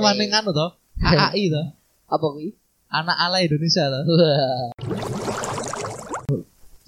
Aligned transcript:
ketuaan 0.00 0.16
ning 0.16 0.32
anu 0.32 0.50
to. 0.56 0.68
AAI 1.04 1.44
to. 1.52 1.62
Apa 2.08 2.26
kuwi? 2.32 2.56
Anak 2.88 3.16
ala 3.20 3.44
Indonesia 3.44 3.84
to. 3.92 4.00
Wah. 4.08 4.72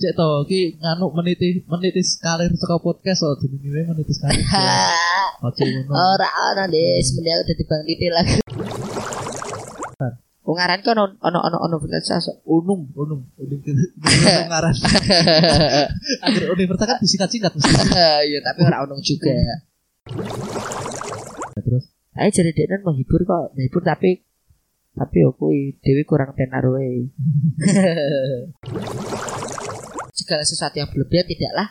Cek 0.01 0.17
to 0.17 0.27
ki 0.49 0.81
nganu 0.81 1.13
meniti 1.15 1.63
meniti 1.69 2.03
kalir 2.19 2.51
saka 2.57 2.81
podcast 2.81 3.23
oh 3.29 3.37
jenenge 3.37 3.85
meniti 3.93 4.17
kalir. 4.17 4.41
Ojo 5.47 5.63
ngono. 5.63 5.93
Ora 5.93 6.29
ana 6.49 6.65
Des, 6.73 7.07
aku 7.13 7.21
dadi 7.23 7.65
Bang 7.69 7.85
Titil 7.85 8.13
lagi. 8.17 8.41
Wong 10.43 10.59
ngaran 10.59 10.83
kan 10.83 10.99
ono 10.99 11.05
ono 11.23 11.39
ono 11.39 11.57
ono 11.63 11.75
universitas. 11.79 12.35
Unum, 12.51 12.91
unum, 12.99 13.23
unum 13.39 13.59
ngaran. 14.51 14.75
Agar 16.27 16.43
universitas 16.51 16.89
kan 16.89 16.99
disingkat-singkat 16.99 17.53
mesti. 17.55 17.75
Ya 18.27 18.39
tapi 18.43 18.67
ora 18.67 18.83
ono 18.83 18.99
juga. 18.99 19.31
Terus 21.63 21.92
Ayo 22.13 22.29
jadi 22.31 22.53
deknen 22.53 22.83
menghibur 22.83 23.21
kok, 23.23 23.53
menghibur 23.53 23.81
tapi 23.81 24.21
tapi 24.93 25.17
yo 25.19 25.33
kuwi 25.33 25.81
Dewi 25.81 26.05
kurang 26.05 26.37
tenar 26.37 26.61
we. 26.69 27.09
Segala 30.13 30.45
sesuatu 30.45 30.77
yang 30.77 30.87
berlebihan 30.87 31.25
tidaklah 31.25 31.69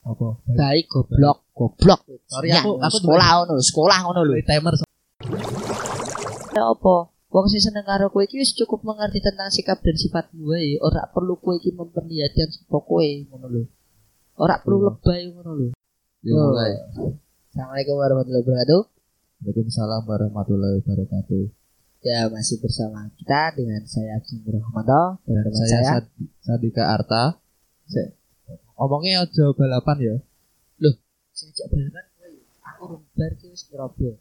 apa? 0.00 0.28
baik 0.50 0.88
goblok 0.88 1.44
goblok. 1.50 2.00
Sorry, 2.26 2.48
Ya, 2.48 2.60
aku- 2.60 2.76
aku 2.78 2.96
sekolah 2.98 3.26
ngono 3.34 3.52
lho, 3.54 3.62
sekolah 3.62 3.98
ngono 4.02 4.20
lho. 4.22 4.34
Timer 4.42 4.74
Ya 6.50 6.62
apa? 6.66 6.96
Wong 7.30 7.46
sing 7.46 7.62
seneng 7.62 7.86
karo 7.86 8.08
kowe 8.08 8.20
iki 8.20 8.36
wis 8.36 8.52
cukup 8.52 8.82
mengerti 8.82 9.22
tentang 9.22 9.48
sikap 9.48 9.78
dan 9.78 9.94
sifatmu 9.94 10.50
wae. 10.50 10.76
Ora 10.78 11.06
perlu 11.06 11.38
kowe 11.38 11.54
iki 11.54 11.70
memperlihatkan 11.70 12.48
sapa 12.50 12.76
kowe 12.76 13.00
ngono 13.00 13.46
lho. 13.48 13.62
Ora 14.34 14.58
perlu 14.58 14.76
Hmm. 14.78 14.86
lebay 14.90 15.20
ngono 15.30 15.50
lho. 15.54 15.68
Ya 16.20 16.32
Oh. 16.34 16.50
mulai. 16.50 16.72
Assalamualaikum 17.48 17.94
warahmatullahi 17.96 18.42
wabarakatuh. 18.42 18.80
Waalaikumsalam 19.40 20.04
warahmatullahi 20.04 20.84
wabarakatuh. 20.84 21.44
Ya 22.00 22.28
masih 22.28 22.60
bersama 22.60 23.08
kita 23.16 23.56
dengan 23.56 23.84
saya 23.84 24.16
Agung 24.16 24.40
Rahmanto 24.44 25.20
dan 25.24 25.40
teman 25.44 25.56
saya 25.56 25.68
saya. 25.68 25.84
Sad- 26.00 26.12
Sadika 26.40 26.84
Arta. 26.92 27.24
Cek. 27.88 28.08
Ngomongnya 28.76 29.24
aja 29.24 29.44
balapan 29.52 29.96
ya. 30.00 30.16
Sing 31.32 31.48
jak 31.52 31.68
balapan. 31.68 32.04
Aku 32.68 32.82
rumbar 32.96 33.32
ki 33.36 33.48
wis 33.48 33.64
ngerobo. 33.68 34.20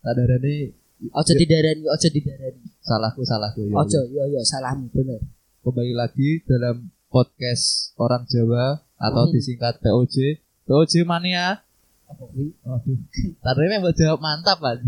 Tak 0.00 0.14
ada 0.14 0.36
nih 0.38 0.74
Aja 1.10 1.32
didarani, 1.32 1.84
aja 1.88 2.08
didarani. 2.08 2.60
salahku 2.84 3.24
salahku 3.24 3.66
ya. 3.66 3.74
Aja, 3.74 3.98
yo 4.06 4.22
yo 4.28 4.40
salahmu 4.42 4.90
bener. 4.94 5.18
Kembali 5.62 5.90
lagi 5.92 6.38
dalam 6.46 6.86
podcast 7.08 7.94
orang 7.96 8.26
Jawa 8.26 8.78
atau 8.94 9.24
Hmm. 9.26 9.32
disingkat 9.32 9.82
POJ. 9.82 10.38
POJ 10.66 11.02
mania. 11.02 11.66
Apa 12.10 12.22
kuwi? 12.26 12.50
Aduh. 12.66 12.98
Tadi 13.38 13.66
memang 13.70 13.94
jawab 13.94 14.18
mantap 14.18 14.58
kan. 14.58 14.82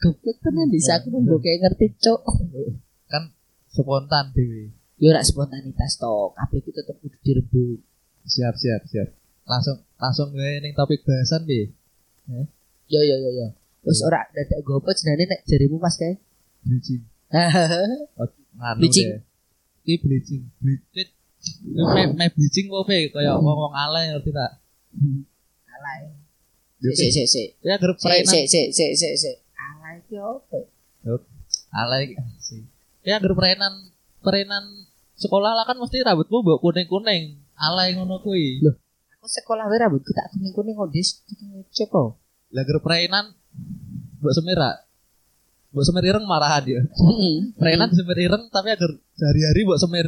Goblok 0.00 0.36
tenan 0.40 0.70
bisa 0.72 0.96
aku 0.96 1.12
mbok 1.12 1.42
kayak 1.44 1.58
ngerti, 1.66 1.86
Cuk. 2.00 2.20
Kan 3.10 3.34
spontan 3.68 4.32
dewi. 4.32 4.72
Yo 5.00 5.12
ora 5.12 5.24
spontanitas 5.24 5.96
to, 5.96 6.36
kabeh 6.36 6.60
iki 6.60 6.70
tetep 6.76 6.96
kudu 7.00 7.18
direbut. 7.24 7.80
Siap 8.28 8.54
siap 8.54 8.84
siap. 8.84 9.08
Langsung 9.48 9.80
langsung 9.96 10.28
gue 10.36 10.60
ning 10.60 10.76
topik 10.76 11.02
bahasan 11.02 11.48
bi. 11.48 11.72
Yo 12.86 13.00
yo 13.00 13.16
yo 13.16 13.30
yo. 13.32 13.46
Wis 13.80 14.04
ora 14.04 14.28
dadak 14.28 14.60
gopo 14.60 14.92
jenenge 14.92 15.24
nek 15.24 15.40
jarimu 15.48 15.80
Mas 15.80 15.96
kae. 15.96 16.20
Bleaching. 16.68 17.00
Bleaching. 18.76 19.08
deh. 19.08 19.22
Iki 19.88 19.94
bleaching. 20.04 20.42
Bleaching. 20.60 21.10
Me, 21.72 22.02
me 22.12 22.26
bleaching 22.36 22.68
kok 22.68 22.84
pe 22.84 23.08
kaya 23.08 23.40
wong-wong 23.40 23.72
alay 23.72 24.12
ngerti 24.12 24.30
tak? 24.36 24.60
Alay. 25.72 26.19
Yo, 26.80 26.90
Sik 26.96 27.12
sik 27.12 27.26
sik. 27.28 27.48
Ya 27.60 27.76
grup 27.76 28.00
Sik 28.00 28.08
prenan 28.08 28.32
sik 28.32 28.44
sik 28.48 28.68
sik 28.72 28.92
sik 28.96 29.14
sik. 29.20 29.36
Alay 29.52 30.00
ki 30.08 30.16
opo? 30.16 30.58
alay 31.76 32.16
sih. 32.40 32.64
Ya 33.04 33.20
grup 33.20 33.36
prenan 33.36 33.92
prenan 34.24 34.88
sekolah 35.20 35.52
lah 35.52 35.68
kan 35.68 35.76
mesti 35.76 36.00
rambutmu 36.00 36.40
mbok 36.40 36.58
kuning-kuning. 36.64 37.36
Alay 37.60 37.92
ngono 37.92 38.24
kuwi. 38.24 38.64
Loh. 38.64 38.80
Aku 39.20 39.28
sekolah 39.28 39.68
wae 39.68 39.76
rambutku 39.76 40.16
tak 40.16 40.32
kuning-kuning 40.32 40.72
kok 40.72 40.88
dis 40.88 41.20
cepo. 41.76 42.16
Lah 42.56 42.64
grup 42.64 42.80
prenan 42.80 43.36
mbok 44.24 44.32
semira. 44.32 44.80
Mbok 45.76 45.84
semir 45.84 46.04
ireng 46.08 46.24
marahan 46.24 46.64
dia. 46.64 46.80
Heeh. 46.80 47.60
Prenan 47.60 47.92
semir 47.92 48.16
ireng 48.24 48.48
tapi 48.48 48.72
agar 48.72 48.88
sehari-hari 49.20 49.68
mbok 49.68 49.76
semir 49.76 50.06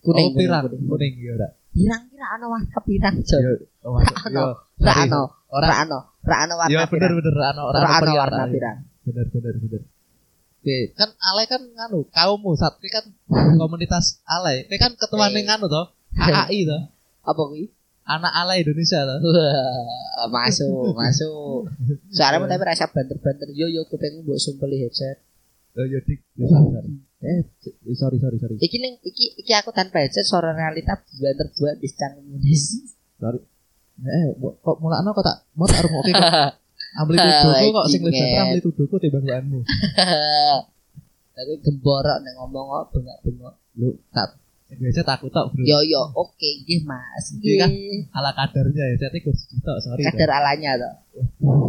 kuning 0.00 0.32
oh, 0.32 0.36
pirang, 0.36 0.64
kuning. 0.72 0.88
kuning 0.88 1.12
ya 1.20 1.32
ora. 1.36 1.48
Pirang 1.74 2.02
kira 2.06 2.26
ana 2.38 2.46
warna 2.46 2.78
pirang, 2.86 3.14
Cuk. 3.18 3.40
Yo, 3.42 3.52
oh, 3.82 3.98
masuk. 3.98 4.14
Ano? 4.30 4.38
Yo, 4.38 4.46
Ra 4.78 4.94
ana, 5.02 5.20
Ora. 5.50 5.66
ra 5.70 6.46
warna 6.54 6.70
Yo 6.70 6.78
bener 6.86 7.10
bener 7.18 7.34
ano 7.50 7.62
ora 7.70 7.78
warna 7.98 8.46
pirang. 8.46 8.78
Bener 9.02 9.26
bener 9.34 9.54
bener. 9.58 9.82
Oke, 10.64 10.96
kan 10.96 11.12
alay 11.20 11.44
kan 11.44 11.60
nganu, 11.60 12.08
kaummu 12.08 12.56
saat 12.56 12.80
ini 12.80 12.88
kan 12.88 13.04
komunitas 13.60 14.24
alay. 14.24 14.64
Ini 14.64 14.76
kan 14.80 14.96
ketua 14.96 15.28
ning 15.28 15.44
nganu 15.44 15.68
toh, 15.68 15.92
AAI 16.16 16.64
toh, 16.64 16.88
Apa 17.28 17.42
kuwi? 17.52 17.68
anak 18.04 18.32
alay 18.32 18.64
Indonesia 18.64 19.04
toh. 19.04 19.18
Wah, 19.20 20.28
masuk, 20.32 20.96
masuk. 20.96 21.68
Soalnya 22.08 22.40
mau 22.40 22.48
tapi 22.48 22.64
rasa 22.64 22.88
banter-banter 22.88 23.52
yo 23.52 23.68
yo 23.68 23.84
kupengmu 23.92 24.24
mbok 24.24 24.40
sumpeli 24.40 24.80
headset. 24.80 25.20
Oh 25.76 25.84
yo 25.84 26.00
dik, 26.00 26.24
yo 26.38 26.48
sorry. 26.48 26.96
Eh, 27.24 27.40
sorry 27.96 28.20
sorry 28.20 28.36
sorry. 28.36 28.54
Iki 28.60 28.76
ning 28.76 28.94
iki 29.00 29.40
iki 29.40 29.52
aku 29.56 29.72
tanpa 29.72 30.04
headset 30.04 30.28
suara 30.28 30.52
realita 30.52 31.00
buat 31.56 31.80
di 31.80 31.88
cangkemmu 31.88 32.36
dis. 32.36 32.84
Sorry. 33.16 33.40
Eh, 34.04 34.24
kok 34.36 34.76
mulakno 34.84 35.16
kok 35.16 35.24
tak 35.24 35.36
mau 35.56 35.64
tak 35.64 35.88
rungokke 35.88 36.12
kok. 36.12 36.28
Amplitudoku 37.00 37.68
kok 37.74 37.86
sing 37.90 38.00
lebih 38.06 38.22
better 38.22 38.42
amplitudoku 38.44 38.94
timbang 39.00 39.24
mbakmu. 39.24 39.58
Tapi 41.34 41.52
gemborok 41.64 42.18
nek 42.22 42.34
ngomong 42.38 42.66
kok 42.68 42.84
bengak-bengok. 42.92 43.54
Lu 43.80 43.88
tak 44.12 44.43
biasa 44.78 45.00
takut 45.06 45.30
tok, 45.30 45.54
Bro. 45.54 45.64
Yo 45.64 45.78
yo 45.86 46.02
oke 46.14 46.48
nggih 46.64 46.84
Mas. 46.84 47.34
Iya 47.40 47.66
kan? 47.66 47.70
Ala 48.14 48.30
kadarnya 48.34 48.84
ya, 48.94 48.96
jadi 49.08 49.18
gue 49.22 49.34
tok, 49.34 49.78
sorry. 49.82 50.02
Kadar 50.04 50.30
alanya 50.42 50.78
to. 50.78 50.90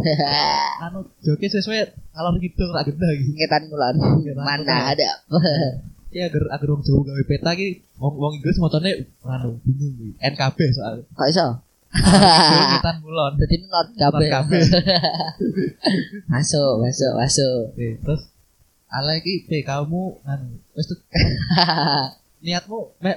Anu 0.84 1.06
joki 1.22 1.46
sesuai 1.46 2.12
kalau 2.14 2.34
gitu 2.38 2.64
tak 2.74 2.88
lagi. 2.90 3.26
Ngetan 3.34 3.62
kulon. 3.70 3.94
Mana 4.38 4.94
ada. 4.94 5.10
Ya 6.16 6.32
agar 6.32 6.48
agar 6.48 6.72
wong 6.72 6.80
Jawa 6.80 7.12
gawe 7.12 7.22
peta 7.28 7.52
iki 7.52 7.84
wong 8.00 8.16
wong 8.16 8.32
Inggris 8.40 8.56
macane 8.56 9.04
anu 9.20 9.60
bingung 9.60 9.92
iki. 10.00 10.16
NKB 10.16 10.58
soal. 10.72 11.04
Kok 11.12 11.28
iso? 11.28 11.60
Kita 11.92 12.90
mulon. 13.04 13.36
Jadi 13.42 13.68
not 13.68 13.92
kabeh. 13.92 14.30
masuk, 16.32 16.72
masuk, 16.80 17.12
masuk. 17.20 17.60
Terus 17.76 18.22
ala 18.88 19.12
iki 19.20 19.44
kamu 19.60 20.16
anu 20.24 20.56
wis 20.72 20.88
niatmu 22.44 22.78
me 23.00 23.12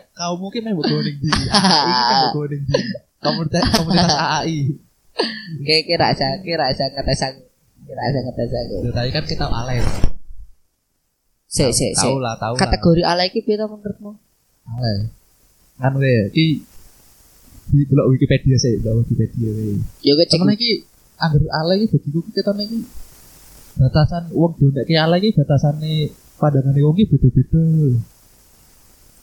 meh 0.64 0.74
mbok 0.76 0.88
ning 1.04 1.16
ndi? 1.20 1.30
Iki 1.90 2.04
meh 2.08 2.28
mbok 2.32 2.46
ning 2.52 2.62
ndi? 2.64 2.82
Komunitas 3.20 3.64
komunitas 3.76 4.16
AAI. 4.16 4.58
Kayak 5.60 5.84
kira 5.88 6.06
aja, 6.16 6.28
kira 6.40 6.64
aja 6.72 6.86
ngetes 6.88 7.22
aku. 7.28 7.44
Kira 7.84 8.02
aja 8.08 8.20
ngetes 8.24 8.52
aku. 8.56 8.76
Ya 8.88 8.92
tadi 8.96 9.10
kan 9.12 9.24
kita 9.28 9.46
alay. 9.52 9.84
Sik, 11.50 11.74
sik, 11.74 11.92
sik. 11.98 12.08
Tahu 12.08 12.22
lah, 12.22 12.38
tahu 12.40 12.54
lah. 12.56 12.60
Kategori 12.62 13.02
ala 13.04 13.24
iki 13.28 13.44
piye 13.44 13.60
menurutmu? 13.60 14.16
alay. 14.78 15.10
Kan 15.80 15.94
we 16.00 16.14
iki 16.32 16.46
di 17.70 17.86
delok 17.86 18.08
Wikipedia 18.16 18.56
sih, 18.56 18.80
delok 18.80 19.04
Wikipedia 19.04 19.50
we. 19.52 19.82
Yo 20.06 20.14
kecek. 20.16 20.40
Cuman 20.40 20.56
iki 20.56 20.86
anggar 21.20 21.44
alay 21.60 21.84
iki 21.84 21.98
bagiku 21.98 22.20
kita 22.32 22.52
iki 22.56 22.80
batasan 23.80 24.24
wong 24.36 24.60
dunia 24.60 24.84
ki 24.84 24.96
alay 25.00 25.20
iki 25.24 25.32
batasane 25.40 26.12
pandangane 26.40 26.80
wong 26.84 26.96
iki 26.96 27.12
beda-beda. 27.12 27.64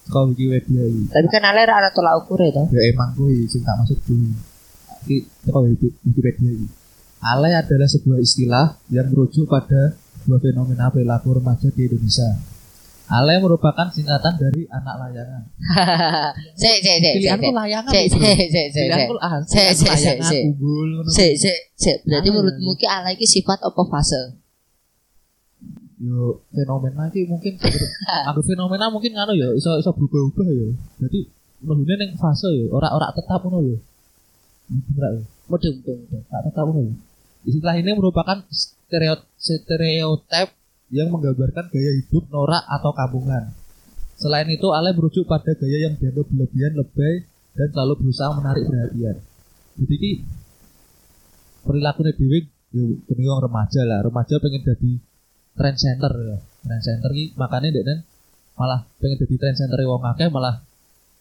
Kau 0.07 0.31
Wikipedia 0.31 0.87
iki. 0.87 1.11
Tapi 1.11 1.27
kan 1.27 1.43
ala 1.43 1.61
ora 1.67 1.75
ana 1.83 1.91
tolak 1.91 2.15
ukure 2.23 2.49
to. 2.55 2.63
Ya 2.71 2.83
emang 2.91 3.11
kuwi 3.19 3.47
sing 3.51 3.67
tak 3.67 3.75
maksud 3.83 3.99
kuwi. 4.07 4.31
Iki 5.07 5.17
teko 5.47 5.67
Wikipedia 5.67 6.51
iki. 6.55 6.67
Alay 7.27 7.59
adalah 7.59 7.89
sebuah 7.91 8.23
istilah 8.23 8.67
yang 8.93 9.11
merujuk 9.11 9.51
pada 9.51 9.99
sebuah 10.23 10.41
fenomena 10.43 10.93
perilaku 10.93 11.35
remaja 11.35 11.73
di 11.75 11.91
Indonesia. 11.91 12.39
Alay 13.07 13.39
merupakan 13.39 13.87
singkatan 13.87 14.35
dari 14.35 14.67
anak 14.67 14.95
layangan. 14.99 15.43
Sik, 16.61 16.83
sik, 16.83 16.97
sik. 16.99 17.15
Pilihanku 17.23 17.51
layangan. 17.55 17.91
Bro. 17.95 18.03
sik, 18.03 18.07
sik, 18.11 18.67
sik. 18.75 18.87
Pilihanku 18.91 19.15
layangan, 19.23 20.27
sik. 20.27 20.43
umbul 20.51 20.89
ngono. 20.91 21.11
Sik, 21.15 21.33
sik, 21.39 21.59
sik. 21.79 21.97
Berarti 22.03 22.29
Ala, 22.31 22.35
menurutmu 22.35 22.71
ki 22.75 22.87
ala 22.91 23.15
iki 23.15 23.27
sifat 23.31 23.63
apa 23.63 23.83
fase? 23.87 24.35
Yo 25.97 26.45
fenomena 26.53 27.09
iki 27.09 27.25
mungkin 27.25 27.57
aku 28.29 28.41
fenomena 28.53 28.93
mungkin 28.93 29.17
ngono 29.17 29.33
ya 29.33 29.49
iso 29.57 29.81
iso 29.81 29.91
berubah-ubah 29.97 30.47
ya. 30.53 30.69
Jadi 31.01 31.21
mlebune 31.65 31.95
ning 31.97 32.11
fase 32.21 32.53
ya, 32.53 32.69
ora 32.69 32.93
ora 32.93 33.09
tetap 33.17 33.41
ngono 33.45 33.65
lho. 33.65 33.77
Bener 34.69 35.21
ya. 35.21 35.23
Mudeng, 35.47 35.75
mudeng, 35.81 36.23
tak 36.29 36.41
tetap 36.53 36.65
ngono. 36.69 36.93
Istilah 37.49 37.77
ini 37.81 37.91
merupakan 37.97 38.45
stereot 38.53 39.25
stereotip 39.41 40.53
yang 40.93 41.09
menggambarkan 41.09 41.73
gaya 41.73 41.93
hidup 42.03 42.29
norak 42.29 42.63
atau 42.69 42.93
kampungan. 42.93 43.55
Selain 44.17 44.49
itu, 44.49 44.73
Ale 44.73 44.97
merujuk 44.97 45.29
pada 45.29 45.53
gaya 45.53 45.91
yang 45.91 45.95
dianggap 46.01 46.25
berlebihan, 46.33 46.73
lebay, 46.73 47.29
dan 47.53 47.69
selalu 47.69 48.01
berusaha 48.01 48.31
menarik 48.33 48.65
perhatian. 48.65 49.17
Jadi 49.77 49.95
ini 49.97 50.11
perilaku 51.67 52.01
dewi 52.07 52.49
yo 52.71 52.97
wong 53.09 53.41
remaja 53.49 53.83
lah 53.89 54.05
remaja 54.05 54.37
pengen 54.39 54.63
jadi 54.63 54.93
trend 55.57 55.77
center 55.77 56.13
ya 56.13 56.37
trend 56.63 56.83
center 56.83 57.11
ki 57.11 57.33
makanya 57.35 57.69
dek 57.73 58.05
malah 58.55 58.85
pengen 58.97 59.17
jadi 59.19 59.35
trend 59.37 59.57
center 59.57 59.79
wong 59.83 60.05
akeh 60.07 60.29
malah 60.29 60.61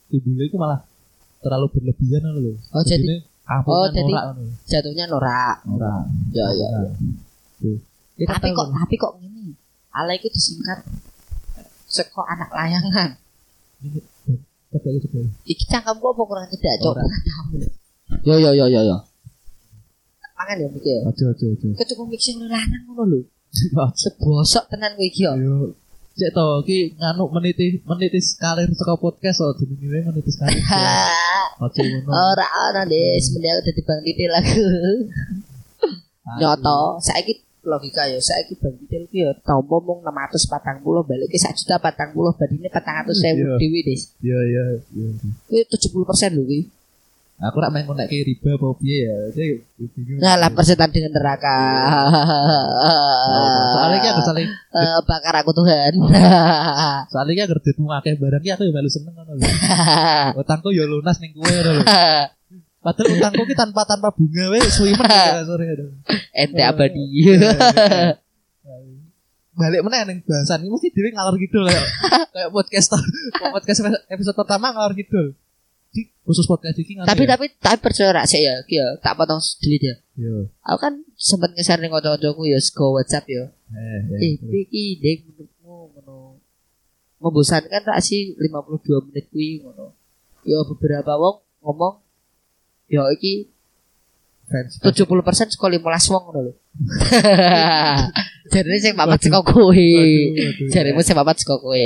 timbulnya 0.08 0.46
itu 0.46 0.56
malah 0.56 0.80
terlalu 1.40 1.68
berlebihan 1.72 2.22
ngono 2.22 2.40
lho 2.42 2.54
Oh, 2.72 2.84
jadi- 2.84 3.24
apa 3.46 3.68
oh, 3.68 3.86
kan 3.86 3.94
jadi- 3.94 4.10
norak 4.10 4.26
Jatuhnya 4.66 5.06
norak. 5.06 5.58
norak 5.70 6.04
Ya 6.34 6.46
ya. 6.50 6.68
Tuh. 7.62 7.78
Kita 8.18 8.32
Tapi 8.34 8.50
tahu 8.50 8.58
kok 8.58 8.68
tapi 8.74 8.96
kok 8.98 9.14
gini. 9.22 9.54
Ala 9.92 10.12
itu 10.12 10.28
disingkat 10.28 10.82
seko 11.86 12.26
anak 12.26 12.50
layangan. 12.50 13.14
ya, 13.86 14.02
ya. 14.82 15.22
Iki 15.46 15.64
cangkemku 15.70 16.06
apa 16.10 16.22
kurang 16.26 16.48
tidak, 16.50 16.74
Cok? 16.82 16.96
Ora. 16.98 17.04
Yo 18.24 18.36
yo 18.36 18.52
yo 18.52 18.66
yo 18.66 18.82
yo. 18.82 18.98
Mangan 20.36 20.56
ya 20.58 20.68
mikir. 20.68 21.00
Aja 21.06 21.24
aja 21.30 21.46
aja. 21.46 21.68
Kecukup 21.80 22.08
mixing 22.10 22.42
lanang 22.44 22.82
ngono 22.90 23.04
lho. 23.08 23.20
Sebosok 23.96 24.64
tenan 24.68 24.92
kowe 25.00 25.06
iki 25.06 25.24
yo. 25.24 25.34
Ayo 25.36 25.56
cek 26.16 26.32
to 26.32 26.46
ki 26.64 26.96
nganu 26.96 27.28
meniti 27.28 27.84
meniti 27.84 28.20
karir 28.40 28.72
saka 28.72 28.96
podcast 28.96 29.44
oh 29.44 29.52
jenenge 29.60 30.00
meniti 30.08 30.32
karir. 30.36 30.64
Aja 31.64 31.82
ngono. 31.84 32.08
Ora 32.12 32.46
ana 32.68 32.82
deh, 32.84 33.20
sebenarnya 33.20 33.60
udah 33.64 33.74
dibang 33.76 34.00
titil 34.04 34.32
aku. 34.32 34.64
Nyoto, 36.40 36.98
saiki 37.00 37.34
logika 37.66 38.06
ya, 38.06 38.20
saiki 38.22 38.54
bang 38.62 38.76
titil 38.82 39.04
ki 39.10 39.18
ya 39.26 39.32
tombo 39.42 39.78
mung 39.82 40.00
640 40.04 40.82
balik 41.08 41.28
ke 41.28 41.38
1 41.38 41.54
juta 41.56 41.76
40 41.82 42.14
badine 42.38 42.68
400 42.70 43.12
Iya. 43.12 43.56
dhewe 43.60 43.80
Des. 43.84 44.02
Iya 44.22 44.40
iya 44.42 44.64
iya. 44.96 45.08
Kuwi 45.48 45.64
70% 45.68 46.36
lho 46.36 46.44
kuwi. 46.44 46.60
Aku 47.36 47.60
rak 47.60 47.68
main 47.68 47.84
ngonek 47.84 48.08
riba 48.08 48.56
apa 48.56 48.68
piye 48.80 49.12
ya. 49.12 49.16
Nah, 50.24 50.40
lah 50.40 50.50
persetan 50.56 50.88
dengan 50.88 51.12
neraka. 51.12 51.58
Soalnya 53.76 53.98
ki 54.00 54.08
aku 54.08 54.22
saling 54.24 54.48
Eh, 54.48 55.00
bakar 55.04 55.36
aku 55.44 55.52
Tuhan. 55.52 56.00
soalnya 57.12 57.34
ki 57.36 57.44
agar 57.44 57.60
duitmu 57.60 57.92
akeh 57.92 58.16
barang 58.16 58.40
ki 58.40 58.56
aku 58.56 58.64
ya 58.64 58.72
melu 58.72 58.88
seneng 58.88 59.20
ngono 59.20 59.36
lho. 59.36 59.44
Utangku 60.40 60.72
ya 60.72 60.88
lunas 60.88 61.20
ning 61.20 61.36
kowe 61.36 61.44
lho. 61.52 61.84
Padahal 62.80 63.20
utangku 63.20 63.44
ki 63.44 63.56
tanpa 63.58 63.84
tanpa 63.84 64.16
bunga 64.16 64.56
we 64.56 64.60
suwi 64.72 64.96
men 64.96 65.12
ya 65.12 65.44
sore. 65.44 65.68
Ente 66.32 66.64
abadi. 66.64 67.04
Balik 69.56 69.82
meneh 69.84 70.02
ning 70.08 70.18
bahasan 70.24 70.64
iki 70.64 70.72
mesti 70.72 70.88
dhewe 70.92 71.12
ngalor 71.12 71.36
kidul 71.36 71.68
kayak 71.68 71.84
kayak 72.32 72.50
podcast 72.52 72.96
podcast 73.56 73.80
episode 74.08 74.40
pertama 74.40 74.72
ngalor 74.72 74.96
kidul. 74.96 75.36
Di 75.96 76.12
khusus 76.28 76.44
podcast 76.44 76.76
iki 76.76 77.00
ngene 77.00 77.08
tapi 77.08 77.24
ya. 77.24 77.40
tapi 77.40 77.46
tapi 77.56 77.78
percaya 77.80 78.12
rak 78.12 78.28
sih 78.28 78.44
ya, 78.44 78.60
ki 78.68 78.76
ya 78.76 78.88
tak 79.00 79.16
potong 79.16 79.40
sedikit 79.40 79.80
ya. 79.88 79.96
Yo. 80.20 80.52
Aku 80.68 80.78
kan 80.84 80.94
sempat 81.16 81.56
nge-share 81.56 81.80
ning 81.80 81.96
kanca-kancaku 81.96 82.52
ya 82.52 82.60
sego 82.60 83.00
WhatsApp 83.00 83.24
ya. 83.32 83.48
Eh, 83.72 84.00
Eh, 84.20 84.36
iki 84.68 85.00
dek 85.00 85.24
menurutmu 85.24 85.96
ngono. 85.96 86.18
Membosankan 87.24 87.88
tak 87.88 88.04
sih 88.04 88.36
52 88.36 89.08
menit 89.08 89.32
kuwi 89.32 89.64
ngono. 89.64 89.96
Ya 90.44 90.60
beberapa 90.68 91.16
wong 91.16 91.40
ngomong 91.64 92.04
ya 92.92 93.08
iki 93.16 93.48
fans 94.52 94.78
70% 94.84 95.56
sekolah 95.56 95.80
15 95.80 96.12
wong 96.12 96.24
ngono 96.28 96.40
lho. 96.52 96.54
Jadi 98.54 98.78
sing 98.78 98.94
papat 99.00 99.20
saka 99.24 99.42
kowe. 99.42 99.88
Jarimu 100.70 101.02
sing 101.02 101.16
papat 101.16 101.40
saka 101.40 101.56
kowe. 101.58 101.86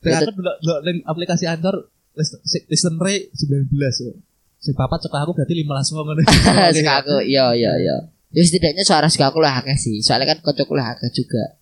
Sing 0.00 0.12
aku 0.14 0.30
delok 0.38 0.78
aplikasi 1.04 1.44
Anchor 1.50 1.90
list- 2.16 2.42
si- 2.42 2.66
listener 2.66 2.98
19 3.34 4.06
yo. 4.06 4.12
Sing 4.60 4.74
papat 4.76 5.00
cekak 5.00 5.24
aku 5.24 5.32
berarti 5.32 5.54
15 5.56 5.92
wong 5.96 6.04
ngono. 6.04 6.20
Sing 6.76 6.86
aku 6.86 7.24
iya 7.24 7.52
iya 7.56 7.72
iya. 7.80 7.96
Ya 8.30 8.42
setidaknya 8.46 8.86
suara 8.86 9.10
sing 9.10 9.24
aku 9.26 9.42
lah 9.42 9.58
akeh 9.58 9.74
sih. 9.74 9.98
Soalnya 10.04 10.36
kan 10.36 10.38
kocokku 10.44 10.74
lah 10.76 10.94
akeh 10.94 11.10
juga. 11.10 11.58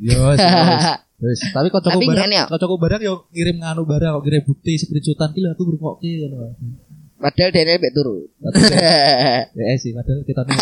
Yo, 0.00 0.16
wis, 0.32 0.40
wis. 1.20 1.40
Tapi 1.52 1.68
kocokku 1.68 2.00
barang, 2.00 2.32
ya. 2.32 2.48
kocokku 2.48 2.80
barang 2.80 3.00
yo 3.04 3.28
ngirim 3.28 3.60
nganu 3.60 3.84
barang, 3.84 4.10
kok 4.16 4.22
ngirim 4.24 4.42
bukti 4.48 4.72
screenshotan 4.80 5.36
ki 5.36 5.44
lho 5.44 5.52
aku 5.52 5.62
ngrungokke 5.68 6.10
ngono. 6.32 6.56
Padahal 7.20 7.50
dene 7.52 7.76
mek 7.76 7.92
turu. 7.92 8.24
Ya 9.52 9.74
sih, 9.76 9.92
padahal 9.92 10.24
kita 10.24 10.42
nih 10.48 10.56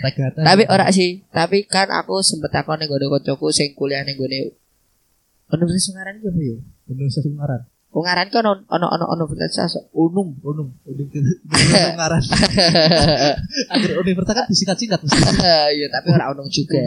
regatan. 0.00 0.42
tapi 0.42 0.62
ora 0.66 0.88
sih. 0.90 1.22
Tapi 1.28 1.68
kan 1.68 1.92
aku 1.92 2.24
sempet 2.24 2.48
takon 2.50 2.80
ning 2.80 2.88
gone 2.88 3.04
kocokku 3.04 3.52
sing 3.52 3.76
kuliah 3.76 4.00
ning 4.02 4.16
gone 4.16 4.54
Universitas 5.52 5.92
Ungaran 5.92 6.18
iki 6.18 6.26
apa 6.32 6.40
yo? 6.40 6.56
Indonesia 6.88 7.20
Ungaran 7.94 8.26
kan 8.26 8.42
ono 8.42 8.66
ono 8.66 8.86
ono 8.90 9.22
universitas 9.22 9.78
Unum, 9.94 10.34
unum, 10.42 10.66
unum 10.82 11.06
Sungaran. 11.46 12.18
Agar 13.74 13.90
universitas 14.02 14.34
kan 14.34 14.46
disingkat-singkat 14.50 14.98
mesti. 14.98 15.20
Iya, 15.72 15.86
tapi 15.88 16.10
ora 16.10 16.34
ono 16.34 16.42
juga. 16.50 16.82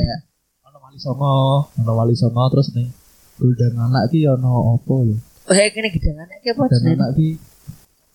Ono 0.68 0.78
Wali 0.84 1.00
Songo, 1.00 1.72
ono 1.72 1.92
Wali 1.96 2.12
Songo 2.12 2.44
terus 2.52 2.76
nih 2.76 2.92
Guldan 3.40 3.78
anak 3.78 4.12
ki 4.12 4.28
ono 4.28 4.76
opo 4.76 5.08
lho. 5.08 5.16
Oh, 5.48 5.56
ya 5.56 5.72
kene 5.72 5.88
gedangan 5.88 6.28
iki 6.36 6.52
apa 6.52 6.64
Dan 6.68 6.76
jenenge? 6.76 6.96
anak 7.00 7.10
ki 7.16 7.28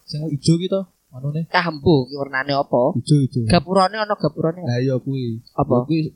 sing 0.05 0.21
ijo 0.29 0.61
ki 0.61 0.69
to, 0.69 0.81
anu 1.11 1.33
nih 1.33 1.49
Kambu 1.49 2.11
ki 2.11 2.15
warnane 2.19 2.53
apa? 2.53 2.93
ijo 2.93 3.17
ijo. 3.23 3.41
Gapurane 3.49 3.97
ono 3.97 4.15
gapurane 4.19 4.61
Nah 4.61 4.77
iya 4.77 5.01
kuwi. 5.01 5.41
apa? 5.57 5.89
Kuwi 5.89 6.13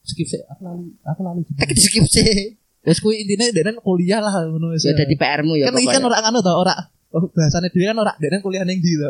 skip 0.00 0.26
sih, 0.26 0.38
aku 0.44 0.62
lali, 0.62 0.94
aku 1.02 1.20
lali. 1.26 1.42
Tak 1.58 1.74
di 1.74 1.80
skip 1.82 2.06
sih. 2.06 2.59
Wes 2.80 2.98
kuwi 3.04 3.24
intine 3.24 3.52
denen 3.52 3.76
kuliah 3.80 4.24
lah 4.24 4.48
ngono 4.48 4.72
wis. 4.72 4.88
Ya 4.88 4.96
dadi 4.96 5.16
PR-mu 5.16 5.56
ya 5.60 5.68
kan 5.68 5.76
iki 5.76 5.88
kan 5.88 6.04
ora 6.04 6.24
anu 6.24 6.40
to, 6.40 6.52
ora 6.52 6.72
oh, 7.12 7.28
bahasane 7.28 7.68
dhewe 7.68 7.92
kan 7.92 7.98
ora 8.00 8.12
denen 8.16 8.40
kuliah 8.40 8.64
ning 8.64 8.80
ndi 8.80 8.96
to. 8.96 9.08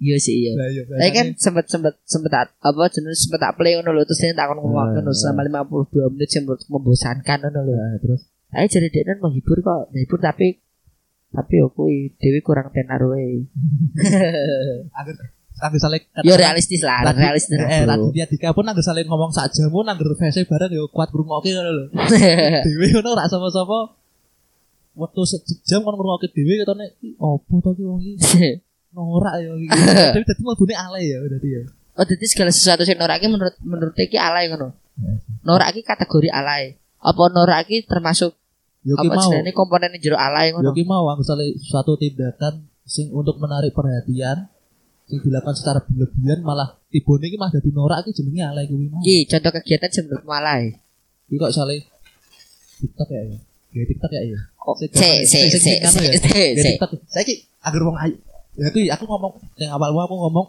Iya 0.00 0.16
sih 0.16 0.34
iya. 0.48 0.52
Lah 0.56 0.68
iya. 0.72 0.82
Tapi 0.88 1.12
kan 1.12 1.26
sempet 1.36 1.68
sempet 1.68 1.94
sempet 2.08 2.32
apa 2.32 2.84
jenis 2.90 3.28
sempet 3.28 3.38
tak 3.38 3.54
play 3.60 3.76
ngono 3.78 3.94
lho 3.94 4.02
terus 4.08 4.18
dia 4.18 4.34
takon 4.34 4.58
ngomong 4.58 4.96
ngono 4.96 5.12
selama 5.12 5.62
52 5.68 6.14
menit 6.16 6.28
sing 6.32 6.42
menurutku 6.48 6.70
membosankan 6.72 7.38
ngono 7.46 7.60
lho. 7.68 7.74
Nah, 7.76 7.98
terus 8.00 8.22
Ayo 8.50 8.66
jadi 8.66 8.90
kan 9.06 9.22
menghibur 9.22 9.62
kok, 9.62 9.94
menghibur 9.94 10.18
tapi 10.18 10.58
tapi 11.30 11.54
kuwi 11.70 12.18
dewi 12.18 12.42
kurang 12.42 12.74
tenar 12.74 12.98
wae. 13.06 13.46
agar 14.98 15.14
agar 15.60 15.78
saling 15.78 16.02
Yo 16.20 16.34
realistis 16.34 16.80
lah, 16.80 17.04
Lagi- 17.04 17.20
realistis. 17.20 17.54
Eh, 17.54 17.84
lah, 17.84 17.94
Raditya 17.94 18.26
Dika 18.26 18.50
pun 18.50 18.64
agar 18.64 18.80
saling 18.80 19.04
ngomong 19.04 19.30
sak 19.30 19.52
jamu 19.52 19.80
agar 19.82 20.00
VC 20.10 20.44
bareng 20.44 20.70
yo 20.70 20.88
kuat 20.88 21.08
ngrungokke 21.08 21.50
ngono 21.50 21.70
lho. 21.70 21.84
Dewe 22.66 22.86
ngono 22.90 23.08
ora 23.10 23.24
sapa-sapa. 23.24 23.96
Waktu 24.92 25.20
sejam 25.24 25.80
kon 25.80 25.94
ngrungokke 25.94 26.28
dhewe 26.28 26.54
ketone 26.58 26.96
"Ih, 27.00 27.14
opo 27.16 27.60
to 27.60 27.70
ki 27.72 27.84
wong 27.84 28.00
iki 28.00 28.18
norak 28.90 29.34
ya 29.38 29.52
iki. 29.54 29.70
Tapi 30.12 30.24
dadi 30.24 30.42
mlebune 30.42 30.74
alay 30.74 31.04
ya 31.06 31.18
dadi 31.22 31.48
ya. 31.50 31.62
oh 31.92 32.04
jadi 32.04 32.24
segala 32.24 32.50
sesuatu 32.50 32.82
sing 32.82 32.96
norak 32.96 33.18
iki 33.18 33.28
menurut 33.28 33.54
menurut 33.60 33.94
iki 33.94 34.16
alay 34.16 34.48
ngono. 34.48 34.74
Norak 35.40 35.72
iki 35.72 35.82
kategori 35.82 36.28
alay. 36.28 36.74
Apa 36.98 37.22
norak 37.28 37.64
iki 37.64 37.84
termasuk 37.84 38.34
Yo 38.80 38.96
apa 38.96 39.12
mau. 39.12 39.28
jenenge 39.30 39.52
komponen 39.52 39.92
jero 39.94 40.16
alay 40.16 40.50
Yo 40.50 40.58
ngono? 40.58 40.72
ki 40.72 40.82
mau 40.82 41.06
aku 41.06 41.22
saling 41.22 41.54
suatu 41.56 41.94
tindakan 41.94 42.64
sing 42.82 43.08
untuk 43.10 43.36
menarik 43.36 43.70
perhatian 43.70 44.50
dilakukan 45.18 45.56
secara 45.58 45.82
berlebihan 45.82 46.46
malah 46.46 46.78
tibone 46.94 47.26
iki 47.26 47.34
malah 47.34 47.50
dadi 47.50 47.70
norak 47.74 48.06
iki 48.06 48.22
jenenge 48.22 48.46
alay 48.46 48.64
kuwi 48.70 48.86
mau. 48.86 49.02
Iki 49.02 49.26
contoh 49.26 49.50
kegiatan 49.58 49.90
menurutmu 50.06 50.32
alay. 50.36 50.62
Iki 51.26 51.36
kok 51.42 51.50
saling 51.50 51.82
TikTok 52.78 53.08
ya 53.10 53.22
ya. 53.26 53.38
Gaya 53.74 53.84
TikTok 53.90 54.10
ya 54.14 54.22
ya. 54.30 54.40
Oh, 54.60 54.76
Sik, 54.76 54.92
sik, 55.26 55.50
se 55.50 55.58
sik, 55.58 55.78
anu 55.82 55.98
ya. 56.04 56.12
Saiki 57.10 57.48
agar 57.64 57.80
wong 57.82 57.96
ayu. 57.98 58.16
Ya 58.54 58.68
aku 58.68 58.78
aku 58.86 59.04
ngomong 59.08 59.32
yang 59.56 59.72
awal 59.74 59.90
aku 60.04 60.14
ngomong 60.14 60.46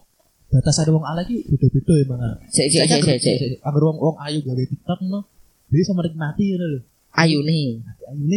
batasan 0.52 0.92
wong 0.92 1.06
alay 1.08 1.26
iki 1.26 1.48
beda-beda 1.50 1.94
ya. 1.98 2.30
Se 2.52 2.70
se 2.70 2.86
se 2.86 2.98
se 3.02 3.32
se. 3.40 3.48
Agar 3.66 3.82
wong 3.82 3.98
wong 3.98 4.18
ayu 4.22 4.46
gawe 4.46 4.64
TikTok 4.68 5.00
ngono. 5.02 5.26
Dia 5.72 5.84
sama 5.88 6.04
nikmati 6.04 6.52
ngono 6.52 6.66
lho. 6.76 6.80
Ayu 7.16 7.40
nih, 7.44 7.80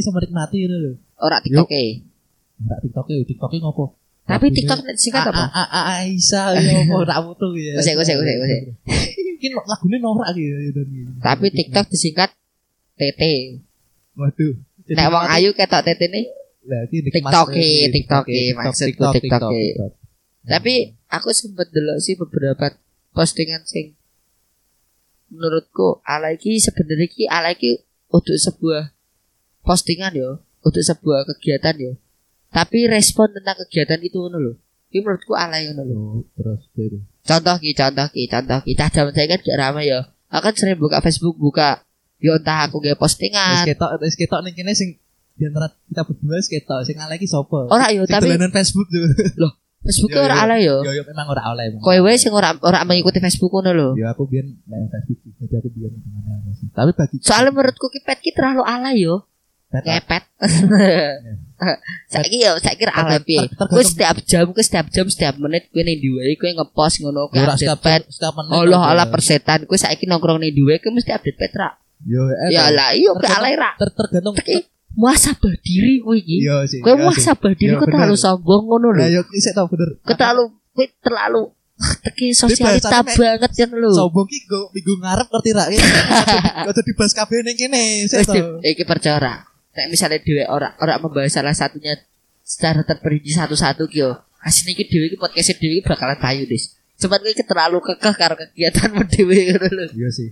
sama 0.00 0.22
nikmati 0.22 0.62
ngono 0.62 0.76
lho. 0.78 0.92
ora 1.18 1.38
TikTok 1.42 1.70
e. 1.74 1.84
Enggak 2.60 2.78
TikTok 2.86 3.06
e, 3.10 3.16
TikTok 3.26 3.50
e 3.54 3.58
ngopo? 3.58 3.84
Tapi 4.24 4.46
TikTok 4.56 4.78
singkat 4.96 5.28
apa? 5.28 5.36
A- 5.36 5.52
A- 5.52 5.70
A- 5.70 5.86
Aisyah 6.00 6.56
ya 6.56 6.72
apa 6.88 7.04
tak 7.04 7.18
foto 7.28 7.52
ya. 7.52 7.76
Gosek, 7.76 7.92
gosek, 8.00 8.16
gosek, 8.16 8.36
gosek. 8.40 8.60
Mungkin 9.36 9.50
lagune 9.68 9.96
norak 10.00 10.28
gitu 10.32 10.48
ya 10.48 10.70
dan 10.72 10.86
gitu. 10.88 11.10
Tapi 11.20 11.46
TikTok 11.52 11.86
disingkat 11.92 12.30
TT. 12.96 13.22
Waduh. 14.16 14.54
Nek 14.88 15.06
wong 15.12 15.24
ayu 15.28 15.50
ketok 15.52 15.84
TT 15.84 16.02
nih. 16.08 16.24
Lah, 16.64 16.80
iki 16.88 17.04
TikTok 17.04 17.48
e. 17.52 17.68
TikTok 17.92 18.24
e, 18.24 18.36
TikTok, 18.48 18.56
maksudku 18.56 18.88
TikTok, 18.96 19.12
TikTok, 19.20 19.52
e. 19.52 19.60
TikTok. 19.60 19.92
Tapi 20.44 20.74
aku 21.12 21.28
sempet 21.36 21.68
delok 21.76 22.00
sih 22.00 22.16
beberapa 22.16 22.72
postingan 23.12 23.68
sing 23.68 23.92
menurutku 25.28 26.00
ala 26.04 26.32
iki 26.32 26.56
sebenarnya 26.56 27.04
iki 27.04 27.24
ala 27.28 27.52
iki 27.52 27.84
untuk 28.08 28.36
sebuah 28.40 28.96
postingan 29.60 30.16
yo, 30.16 30.40
untuk 30.64 30.80
sebuah 30.80 31.28
kegiatan 31.28 31.76
yo. 31.76 31.92
Tapi 32.54 32.86
respon 32.86 33.34
tentang 33.34 33.58
kegiatan 33.66 33.98
itu 33.98 34.14
ngono 34.22 34.38
lho. 34.38 34.52
Ini 34.94 35.02
menurutku 35.02 35.34
ala 35.34 35.58
ngono 35.58 35.82
lho. 35.82 35.94
Oh, 35.98 36.22
terus 36.38 36.62
gitu. 36.70 37.02
Contoh 37.26 37.56
ki, 37.58 37.74
contoh 37.74 38.06
ki, 38.14 38.22
contoh 38.30 38.58
ki. 38.62 38.72
Cah 38.78 38.88
zaman 38.94 39.10
saya 39.10 39.26
kan 39.26 39.40
gak 39.42 39.58
ramai 39.58 39.90
ya. 39.90 40.06
Aku 40.30 40.42
kan 40.46 40.54
sering 40.54 40.78
buka 40.78 41.02
Facebook, 41.02 41.34
buka 41.34 41.82
yo 42.22 42.38
entah 42.38 42.70
aku 42.70 42.78
gak 42.78 42.94
Wis 42.94 43.02
postingan. 43.02 43.66
ketok 43.66 43.90
wis 43.98 44.14
ketok 44.14 44.40
ning 44.46 44.54
kene 44.54 44.70
sing 44.72 44.94
di 45.34 45.42
antara 45.50 45.66
kita 45.90 46.06
berdua 46.06 46.38
wis 46.38 46.46
ketok 46.46 46.86
sing 46.86 46.94
ala 47.02 47.18
iki 47.18 47.26
sapa? 47.26 47.66
Ora 47.66 47.90
yo 47.90 48.06
tapi 48.06 48.30
dolanan 48.30 48.54
Facebook 48.54 48.86
tuh. 48.86 49.02
Facebook 49.84 50.16
Yo, 50.16 50.24
ora 50.24 50.32
yo. 50.32 50.40
alay 50.40 50.60
yo. 50.64 50.76
Yo 50.80 50.92
yo 50.96 51.02
memang 51.04 51.26
ora 51.28 51.44
memang. 51.52 51.82
Kowe 51.84 51.98
wae 52.08 52.16
sing 52.16 52.32
ora 52.32 52.56
ora 52.64 52.88
mengikuti 52.88 53.20
Facebook 53.20 53.52
ngono 53.52 53.70
lho. 53.76 53.88
Ya 54.00 54.16
aku 54.16 54.24
biyen 54.24 54.56
main 54.64 54.88
Facebook. 54.88 55.20
Jadi 55.42 55.54
aku 55.60 55.68
biyen. 55.74 55.92
Tapi 56.72 56.90
bagi 56.96 57.20
Soalnya 57.20 57.52
menurutku 57.52 57.92
ki 57.92 58.00
pet 58.00 58.22
ki 58.24 58.32
terlalu 58.32 58.64
alay 58.64 59.04
yo. 59.04 59.28
Pet- 59.68 59.84
Ngepet. 59.84 60.24
Saiki 62.12 62.42
yo 62.42 62.58
saiki 62.58 62.82
ra 62.84 62.92
ter- 63.14 63.46
Kowe 63.70 63.82
setiap 63.82 64.16
jam, 64.26 64.50
kowe 64.50 64.62
setiap 64.62 64.86
jam, 64.90 65.06
setiap 65.06 65.34
menit 65.38 65.70
kowe 65.70 65.82
ning 65.86 66.02
diwe 66.02 66.34
kowe 66.36 66.50
ngepost 66.50 67.00
ngono 67.00 67.30
kowe 67.30 67.38
Ya, 67.38 67.54
setiap 67.54 67.78
setiap 68.10 68.34
menit. 68.36 68.52
Allah 68.52 68.82
ada. 68.82 68.90
ala 68.92 69.04
persetan 69.08 69.62
kowe 69.64 69.78
saiki 69.78 70.04
nongkrong 70.10 70.42
ning 70.42 70.50
diwe 70.50 70.82
kowe 70.82 70.90
mesti 70.90 71.14
update 71.14 71.38
pet 71.38 71.54
ra. 71.54 71.78
Yo 72.04 72.20
eh, 72.26 72.50
Ya 72.52 72.68
lah 72.74 72.90
kowe 72.92 73.22
tergantung- 73.22 73.38
alay 73.38 73.54
ra. 73.54 73.70
ter- 73.78 73.94
tergantung 73.94 74.34
muasabah 74.94 75.54
diri 75.62 76.02
kowe 76.02 76.14
iki. 76.18 76.36
Kowe 76.82 76.94
muasabah 76.98 77.52
diri 77.54 77.74
kowe 77.78 77.86
terlalu 77.86 78.16
sombong 78.18 78.62
ngono 78.66 78.88
lho. 78.90 79.00
Lah 79.02 79.08
yo 79.10 79.22
ki 79.22 79.38
sik 79.38 79.54
tau 79.54 79.70
bener. 79.70 79.94
Kowe 80.02 80.14
terlalu 80.18 80.42
kowe 80.74 80.86
terlalu 81.02 81.42
teki 82.02 82.30
sosialita 82.30 83.02
banget 83.02 83.50
kan 83.50 83.70
lho. 83.74 83.90
sombong 83.90 84.26
ki 84.26 84.38
go 84.50 84.70
minggu 84.74 84.94
ngarep 85.02 85.26
ngerti 85.30 85.50
ra. 85.54 85.64
Aja 86.70 86.82
dibahas 86.82 87.14
kabeh 87.14 87.46
ning 87.46 87.54
kene. 87.54 88.10
Wis 88.10 88.26
iki 88.66 88.82
percaya 88.82 89.46
Nek 89.74 89.86
misalnya 89.90 90.22
dhewe 90.22 90.46
ora 90.46 90.78
ora 90.78 91.02
membahas 91.02 91.34
salah 91.34 91.50
satunya 91.50 91.98
secara 92.46 92.86
terperinci 92.86 93.34
satu-satu 93.34 93.90
ki 93.90 93.98
yo. 94.06 94.14
Asine 94.38 94.72
iki 94.76 94.86
dhewe 94.86 95.10
iki 95.10 95.18
podcast 95.18 95.58
dhewe 95.58 95.82
iki 95.82 95.86
bakalan 95.88 96.14
payu, 96.20 96.46
Dis. 96.46 96.78
Cuman 96.94 97.18
kowe 97.18 97.30
iki 97.34 97.42
terlalu 97.42 97.78
kekeh 97.82 98.14
karo 98.14 98.34
kegiatanmu 98.38 99.02
dhewe 99.12 99.34
ngono 99.50 99.66
lho. 99.66 99.84
Iya 99.98 100.08
sih. 100.14 100.28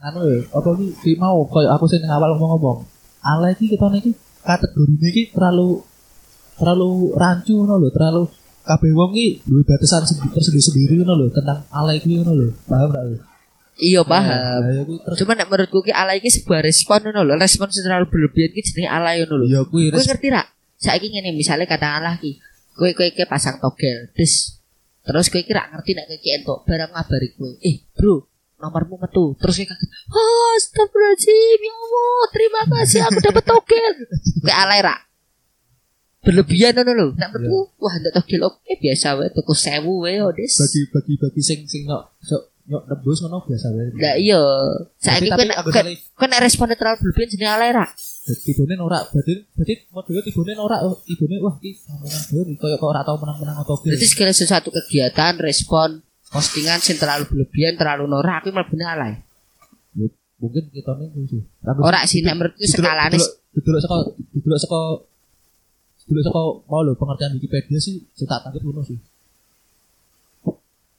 Anu 0.00 0.24
apa 0.48 0.68
ki 0.80 0.86
ki 1.04 1.10
mau 1.20 1.44
koyo 1.44 1.68
aku 1.68 1.84
sing 1.84 2.00
awal 2.08 2.32
ngomong-ngomong. 2.32 2.88
Ala 3.20 3.52
iki 3.52 3.68
kita 3.68 3.92
niki 3.92 4.16
kategorine 4.40 5.06
iki 5.12 5.22
terlalu 5.36 5.84
terlalu 6.56 7.12
rancu 7.20 7.52
ngono 7.60 7.76
lho, 7.76 7.88
terlalu 7.92 8.24
kabeh 8.64 8.92
wong 8.96 9.12
ki 9.12 9.26
duwe 9.44 9.60
batasan 9.68 10.08
sendi- 10.08 10.32
tersendiri-sendiri 10.32 11.04
ngono 11.04 11.14
lho 11.20 11.26
tentang 11.28 11.60
ala 11.68 11.92
iki 11.92 12.08
ngono 12.16 12.32
lho. 12.32 12.48
Paham 12.64 12.88
gak? 12.88 13.04
Iya 13.80 14.04
paham. 14.04 14.60
Lah 14.60 14.72
ya 14.76 14.82
kuwi 14.84 14.98
terus 15.00 15.16
Cuman 15.24 15.34
nek 15.40 15.48
menurutku 15.48 15.80
ki 15.80 15.92
alay 15.96 16.20
iki 16.20 16.28
sebuah 16.28 16.60
respon 16.60 17.00
ngono 17.00 17.24
lho. 17.24 17.34
Respon 17.40 17.72
terlalu 17.72 18.06
berlebihan 18.12 18.52
ki 18.52 18.60
jenenge 18.60 18.90
alay 18.92 19.24
ngono 19.24 19.40
lho. 19.40 19.46
ya 19.48 19.60
kuwi 19.64 19.88
Kowe 19.88 19.96
res- 19.96 20.08
ngerti 20.08 20.28
ra? 20.28 20.44
Saiki 20.76 21.08
ngene 21.08 21.32
misalnya 21.32 21.64
katakanlah 21.64 22.20
ki 22.20 22.36
kowe 22.76 22.92
kowe 22.92 23.08
iki 23.08 23.24
pasang 23.24 23.56
togel, 23.60 24.12
des. 24.12 24.60
Terus 25.00 25.26
kowe 25.32 25.40
iki 25.40 25.52
ra 25.52 25.72
ngerti 25.72 25.96
nek 25.96 26.04
kowe 26.08 26.16
iki 26.20 26.28
entuk 26.36 26.58
barang 26.68 26.90
ngabari 26.92 27.28
kowe. 27.36 27.50
Eh, 27.64 27.76
Bro, 27.96 28.28
nomormu 28.60 29.00
metu. 29.00 29.32
Terus 29.40 29.56
kowe 29.60 29.66
kaget. 29.72 29.88
Oh, 30.12 30.48
astagfirullahaladzim, 30.60 31.60
ya 31.64 31.72
Allah, 31.72 32.20
terima 32.36 32.62
kasih 32.68 33.00
aku 33.08 33.18
dapat 33.24 33.44
togel. 33.48 33.94
Kowe 34.44 34.52
alay 34.52 34.80
ra? 34.84 34.96
Berlebihan 36.20 36.76
ngono 36.76 36.92
lho. 36.92 37.06
Nek 37.16 37.28
menurutku, 37.32 37.80
wah 37.80 37.96
entuk 37.96 38.12
togel 38.12 38.40
oke 38.44 38.72
biasa 38.76 39.16
wae 39.16 39.32
tuku 39.32 39.52
1000 39.56 39.88
wae 39.88 40.20
yo, 40.20 40.28
des. 40.36 40.52
bagi 40.52 40.80
bagi 40.92 41.14
bagi 41.16 41.40
sing 41.40 41.64
sing 41.64 41.88
nyok 41.88 42.04
sok 42.20 42.49
nyok 42.70 42.82
nebus 42.86 43.18
ngono 43.26 43.42
biasa 43.42 43.66
wae. 43.74 43.90
Lah 43.98 44.14
iya, 44.14 44.42
saiki 45.02 45.26
kowe 46.14 46.26
nek 46.30 46.40
responnya 46.40 46.78
terlalu 46.78 47.02
berlebihan 47.02 47.28
jenenge 47.34 47.50
alay 47.50 47.70
ra? 47.74 47.86
Tibune 48.46 48.78
ora, 48.78 49.02
berarti 49.10 49.42
berarti 49.58 49.74
modele 49.90 50.22
tibune 50.22 50.54
ora 50.54 50.86
oh, 50.86 51.02
ibune 51.02 51.36
wah 51.42 51.58
iki 51.58 51.82
omongan 51.90 52.22
dhewe 52.30 52.54
koyo 52.54 52.76
kok 52.78 52.90
ora 52.94 53.02
tau 53.02 53.18
menang-menang 53.18 53.58
atau 53.58 53.74
Berarti 53.82 54.06
segala 54.06 54.30
sesuatu 54.30 54.70
kegiatan, 54.70 55.34
respon, 55.42 55.98
postingan 56.30 56.78
sing 56.78 56.94
terlalu 56.94 57.26
berlebihan, 57.26 57.74
terlalu 57.74 58.06
norak, 58.06 58.46
aku 58.46 58.54
mlebu 58.54 58.74
alay. 58.86 59.18
mungkin 60.40 60.72
kita 60.72 60.96
nih 60.96 61.26
sih. 61.28 61.42
Ora 61.84 62.00
sih 62.08 62.24
nek 62.24 62.34
menurutku 62.38 62.64
skalane 62.64 63.18
Duduk 63.50 63.82
saka 63.82 63.96
duduk 64.30 64.58
saka 64.62 64.80
duduk 66.06 66.22
saka 66.22 66.40
mau 66.70 66.86
lho 66.86 66.94
pengertian 66.94 67.34
Wikipedia 67.34 67.82
sih 67.82 67.98
saya 68.14 68.38
tak 68.38 68.48
tangkep 68.48 68.62
ngono 68.62 68.82
sih. 68.86 68.98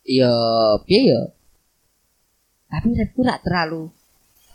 ya 0.03 0.33
piye 0.83 1.15
ya. 1.15 1.21
Tapi 2.71 2.85
menurutku 2.87 3.19
ora 3.27 3.35
terlalu 3.43 3.91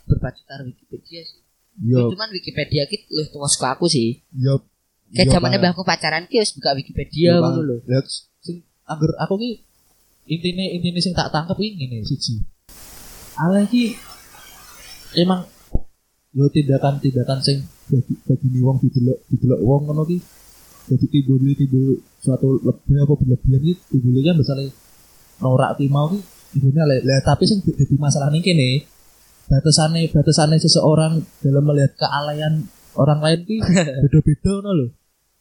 berpacu 0.09 0.41
karo 0.49 0.65
Wikipedia 0.65 1.21
sih. 1.21 1.39
Yo 1.85 2.09
Cuman 2.09 2.33
Wikipedia 2.33 2.89
ki 2.89 3.05
luwih 3.13 3.29
tuwa 3.29 3.45
saka 3.45 3.77
aku 3.77 3.85
sih. 3.85 4.25
yo 4.33 4.65
Kayak 5.13 5.29
yo, 5.29 5.33
zamane 5.37 5.55
Pak. 5.55 5.61
mbahku 5.61 5.81
pacaran 5.85 6.25
ki 6.25 6.41
wis 6.41 6.51
buka 6.57 6.73
Wikipedia 6.73 7.37
ngono 7.37 7.61
lho. 7.61 7.75
Lah, 7.85 8.01
sing 8.41 8.65
angger 8.89 9.13
aku 9.21 9.37
ki 9.37 9.51
intine 10.33 10.73
intine 10.73 10.97
sing 10.97 11.13
tak 11.13 11.29
tangkep 11.29 11.55
iki 11.61 11.71
ngene 11.77 12.01
siji. 12.09 12.41
Ale 13.37 13.69
iki 13.69 13.93
emang 15.21 15.45
yo 16.33 16.49
tindakan-tindakan 16.49 17.39
sing 17.45 17.61
bagi 17.87 18.13
bagi 18.25 18.47
wong 18.59 18.81
didelok 18.81 19.17
didelok 19.29 19.61
wong 19.61 19.81
ngono 19.87 20.03
ki 20.09 20.17
jadi 20.87 21.05
timbul 21.11 21.39
timbul 21.55 21.99
suatu 22.23 22.63
lebih 22.63 22.95
apa 23.03 23.13
berlebihan 23.15 23.61
ki 23.63 23.73
timbul 23.93 24.15
kan 24.25 24.35
misalnya 24.35 24.67
norak 25.39 25.77
ki 25.79 25.87
mau 25.87 26.09
ki 26.11 26.19
ibunya 26.53 26.83
lah 26.83 26.97
tapi 27.21 27.43
sing 27.43 27.59
jadi 27.59 27.95
masalah 27.97 28.29
nih 28.29 28.41
kene 28.41 28.69
batasannya 29.45 30.07
batasannya 30.09 30.57
seseorang 30.57 31.13
dalam 31.39 31.63
melihat 31.63 31.95
kealayan 31.95 32.67
orang 32.93 33.19
lain 33.19 33.39
ki 33.41 33.57
beda-beda 34.03 34.51
ngono 34.55 34.71
lho 34.73 34.87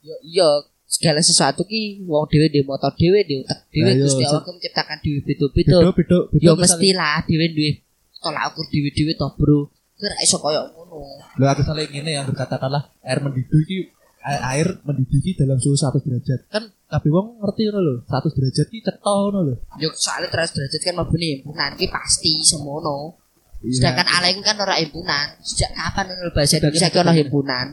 Yo 0.01 0.15
iya 0.23 0.49
segala 0.87 1.19
sesuatu 1.19 1.63
ki 1.63 2.05
wong 2.05 2.31
dhewe 2.31 2.47
dhewe 2.47 2.63
motor 2.65 2.95
dhewe 2.95 3.27
utek 3.27 3.59
dhewe 3.69 3.85
Lah, 3.85 3.95
yo, 3.97 4.05
Gusti 4.07 4.23
se- 4.23 4.31
Allah 4.31 4.43
menciptakan 4.47 4.97
dhewe 5.01 5.19
beda-beda. 5.21 5.77
beda 5.77 5.91
beda 5.91 6.19
beda 6.31 6.43
Yo 6.43 6.53
misalnya- 6.53 6.63
mesti 6.63 6.89
lah 6.93 7.19
dhewe 7.23 7.47
duwe 7.51 7.71
tolak 8.17 8.45
ukur 8.51 8.67
dhewe-dhewe 8.67 9.13
to, 9.15 9.27
Bro. 9.35 9.59
Kowe 9.93 10.07
ra 10.07 10.17
iso 10.19 10.37
koyo 10.37 10.63
ngono. 10.69 10.99
Lah 11.37 11.49
aku 11.53 11.63
salah 11.63 11.83
ngene 11.83 12.11
yang 12.13 12.27
berkatakanlah 12.27 12.91
air 13.01 13.19
mendidih 13.19 13.61
iki 13.63 13.77
a- 13.83 13.96
air 14.27 14.83
mendidih 14.83 15.39
dalam 15.39 15.59
suhu 15.63 15.79
100 15.79 16.03
derajat. 16.03 16.41
Kan 16.51 16.67
kabeh 16.91 17.11
wong 17.15 17.39
ngerti 17.39 17.71
ngono 17.71 17.81
lho, 17.83 17.95
100 18.11 18.35
derajat 18.35 18.67
iki 18.75 18.83
cetha 18.83 19.13
ngono 19.15 19.41
lho. 19.47 19.55
Yo 19.79 19.89
soalnya 19.95 20.29
terus 20.35 20.51
derajat 20.51 20.81
kan 20.83 20.95
mlebu 20.99 21.15
himpunan 21.15 21.71
ki 21.79 21.87
pasti 21.87 22.43
semono. 22.43 23.23
Iya. 23.63 23.95
Sedangkan 23.95 24.07
ku 24.35 24.43
kan 24.43 24.57
ora 24.59 24.75
himpunan. 24.83 25.27
Sejak 25.47 25.71
kapan 25.79 26.11
ngono 26.11 26.31
bahasa 26.35 26.59
Indonesia 26.59 26.91
ki 26.91 26.99
ono 26.99 27.13
himpunan? 27.15 27.67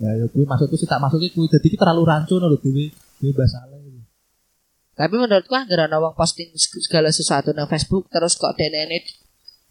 Ya 0.00 0.10
ya 0.18 0.26
kuwi 0.32 0.44
maksudku 0.48 0.74
sih 0.80 0.88
tak 0.88 0.98
maksudnya 0.98 1.28
kuwi 1.30 1.46
dadi 1.52 1.66
iki 1.68 1.76
terlalu 1.76 2.02
rancu 2.08 2.40
ngono 2.40 2.56
lho 2.56 2.58
dhewe 2.58 2.88
dhewe 3.20 3.32
bahasa 3.36 3.68
iki. 3.68 4.00
Tapi 4.96 5.14
menurutku 5.20 5.52
anggere 5.52 5.84
ana 5.84 6.00
wong 6.00 6.16
posting 6.16 6.48
segala 6.56 7.12
sesuatu 7.12 7.52
nang 7.52 7.68
Facebook 7.68 8.08
terus 8.08 8.40
kok 8.40 8.56
denene 8.56 9.04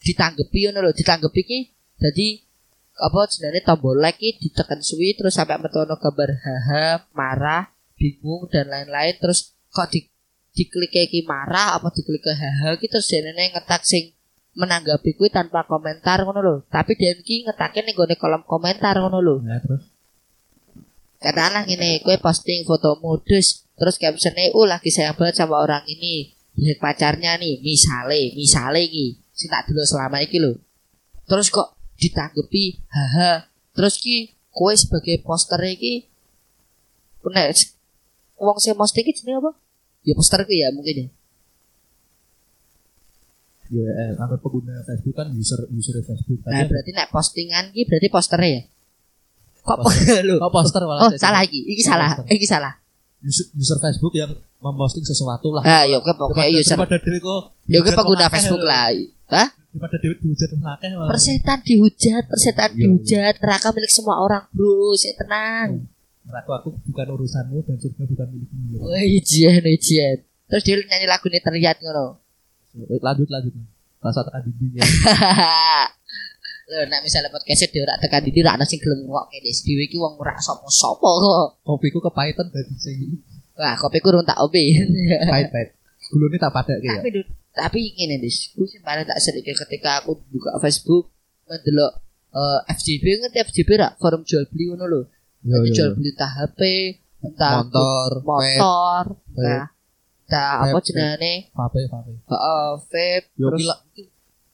ditanggepi 0.01 0.69
ngono 0.69 0.85
lho, 0.85 0.91
ditanggepi 0.93 1.41
ki 1.41 1.59
dadi 1.97 2.50
apa 2.97 3.19
jenenge 3.31 3.63
tombol 3.63 3.95
like 3.97 4.19
ditekan 4.19 4.83
suwi 4.83 5.15
terus 5.15 5.39
sampai 5.39 5.61
metu 5.61 5.79
ono 5.81 5.95
gambar 5.95 6.29
haha, 6.35 7.07
marah, 7.15 7.71
bingung 7.95 8.49
dan 8.51 8.67
lain-lain 8.67 9.15
terus 9.21 9.55
kok 9.71 9.87
di 9.91 10.09
diklik 10.51 10.91
ki 10.91 11.23
marah 11.23 11.79
apa 11.79 11.87
diklik 11.95 12.19
ke 12.19 12.33
haha 12.35 12.75
ki 12.75 12.91
terus 12.91 13.07
denene 13.07 13.55
ngetak 13.55 13.87
sing 13.87 14.11
menanggapi 14.51 15.15
kuwi 15.15 15.31
tanpa 15.31 15.63
komentar 15.63 16.27
ngono 16.27 16.39
lho. 16.43 16.55
Tapi 16.67 16.99
dia 16.99 17.15
ki 17.15 17.47
ngetake 17.47 17.87
ning 17.87 17.95
gone 17.95 18.15
kolom 18.19 18.43
komentar 18.43 18.99
ngono 18.99 19.23
lho. 19.23 19.35
Ya 19.47 19.63
terus 19.63 19.87
Katakanlah 21.21 21.69
gini, 21.69 22.01
kue 22.01 22.17
posting 22.17 22.65
foto 22.65 22.97
modus, 22.97 23.69
terus 23.77 24.01
captionnya, 24.01 24.57
oh 24.57 24.65
lagi 24.65 24.89
sayang 24.89 25.13
banget 25.13 25.37
sama 25.37 25.61
orang 25.61 25.85
ini, 25.85 26.33
lihat 26.57 26.81
pacarnya 26.81 27.37
nih, 27.37 27.61
misale, 27.61 28.33
misale 28.33 28.89
ki, 28.89 29.21
sing 29.29 29.45
tak 29.53 29.69
dulu 29.69 29.85
selama 29.85 30.17
iki 30.25 30.41
lho. 30.41 30.57
Terus 31.29 31.53
kok 31.53 31.77
ditanggepi, 32.01 32.81
haha, 32.89 33.45
terus 33.71 33.95
ki, 33.95 34.17
kue 34.49 34.73
sebagai 34.73 35.21
poster 35.21 35.61
iki, 35.63 36.09
nek 37.23 37.53
wong 38.35 38.57
sing 38.57 38.73
posting 38.73 39.05
iki 39.05 39.13
jenenge 39.15 39.37
apa? 39.39 39.51
Ya 40.01 40.13
poster 40.13 40.41
ku 40.41 40.49
ya 40.49 40.73
mungkin 40.73 40.95
ya. 40.97 41.07
ya 43.71 43.87
eh, 43.87 44.11
anggap 44.17 44.41
pengguna 44.41 44.83
Facebook 44.83 45.15
kan 45.15 45.31
user 45.31 45.63
user 45.71 45.95
Facebook. 46.01 46.43
Nah, 46.43 46.65
berarti 46.65 46.91
nek 46.91 47.07
postingan 47.07 47.71
ki 47.71 47.87
berarti 47.87 48.07
posternya 48.09 48.49
ya. 48.51 48.61
Kok 49.61 49.77
lho? 50.27 50.35
kok 50.37 50.51
poster 50.51 50.81
malah 50.83 51.05
Oh, 51.05 51.09
saya- 51.13 51.21
salah 51.23 51.41
iki, 51.45 51.61
iki 51.63 51.79
salah, 51.79 52.17
Poster. 52.17 52.33
iki 52.33 52.47
salah. 52.49 52.73
user, 53.21 53.45
user 53.53 53.77
Facebook 53.77 54.11
yang 54.11 54.33
memposting 54.57 55.05
sesuatu 55.05 55.53
lah. 55.53 55.61
Ah, 55.61 55.85
ya 55.85 56.01
oke 56.01 56.09
pokoknya 56.11 56.49
user. 56.51 56.73
daripada 56.73 56.97
dhewe 56.97 57.19
kok 57.21 57.41
Ya 57.69 57.79
pengguna 57.85 58.25
Facebook 58.27 58.59
lho. 58.59 58.67
lah. 58.67 58.89
Hah? 59.29 59.47
Daripada 59.71 59.95
dhewe 60.03 60.15
dihujat 60.19 60.49
wong 60.51 60.67
akeh 60.67 60.89
malah. 60.99 61.09
Persetan 61.15 61.59
dihujat, 61.63 62.23
persetan 62.27 62.69
Iya, 62.75 62.77
dihujat, 62.83 63.33
neraka 63.39 63.67
milik 63.71 63.91
semua 63.91 64.19
orang, 64.19 64.43
bro. 64.51 64.91
Saya 64.99 65.15
tenang. 65.15 65.87
Aku 66.27 66.51
aku 66.51 66.67
bukan 66.91 67.07
urusanmu 67.15 67.63
dan 67.63 67.79
surga 67.79 68.03
bukan 68.03 68.27
milikmu. 68.35 68.83
Wah, 68.83 69.03
ijian, 69.03 69.63
ijian. 69.63 70.27
Terus 70.51 70.63
dia 70.67 70.75
nyanyi 70.75 71.07
lagu 71.07 71.25
ini 71.31 71.39
terlihat 71.39 71.79
ngono. 71.79 72.19
Lanjut 72.99 73.27
lanjut. 73.31 73.51
Rasa 74.03 74.27
tekan 74.27 74.43
dinding 74.51 74.79
ya. 74.79 74.83
Lho, 76.71 76.87
nek 76.87 77.03
misalnya 77.03 77.27
podcast 77.31 77.67
dia 77.67 77.83
ora 77.83 77.99
tekan 77.99 78.23
didi 78.23 78.39
ra 78.39 78.55
ana 78.55 78.63
sing 78.63 78.79
gelem 78.79 79.03
ngrokke 79.03 79.43
dhewe 79.43 79.51
dhewe 79.51 79.83
iki 79.91 79.99
wong 79.99 80.15
ora 80.19 80.39
sapa-sapa 80.39 81.03
kok. 81.03 81.47
Kopiku 81.67 81.99
kepahitan 81.99 82.47
dadi 82.47 82.75
sing 82.79 83.19
Wah, 83.59 83.75
kopiku 83.75 84.15
urung 84.15 84.23
tak 84.23 84.39
obe. 84.39 84.71
pahit-pahit. 85.31 85.75
Gulune 86.11 86.35
tak 86.35 86.51
padake 86.51 86.83
ya. 86.83 86.99
tapi 86.99 87.23
tapi 87.51 87.79
ngene 87.95 88.19
Dis, 88.19 88.51
ku 88.51 88.67
sing 88.67 88.83
paling 88.83 89.07
tak 89.07 89.19
sedikit 89.23 89.55
ketika 89.63 90.03
aku 90.03 90.19
buka 90.27 90.59
Facebook 90.59 91.07
mendelok 91.47 91.91
eh, 92.35 92.59
FJB 92.75 93.05
ngerti 93.23 93.37
FJB 93.47 93.69
ra 93.79 93.89
forum 93.95 94.27
jual 94.27 94.43
beli 94.51 94.71
ngono 94.71 94.85
lho. 94.87 95.01
Jadi 95.41 95.67
yo, 95.71 95.75
jual 95.75 95.89
yo. 95.91 95.95
beli 95.97 96.09
entah 96.15 96.31
HP, 96.31 96.61
entah 97.23 97.51
motor, 97.63 98.09
motor, 98.23 99.03
vape. 99.35 99.41
nah, 99.41 99.65
entah 100.27 100.51
apa 100.63 100.77
jenenge, 100.83 101.33
vape, 101.51 101.81
vape. 101.91 102.13
heeh, 102.27 102.67
vape, 102.91 103.25
terus 103.35 103.65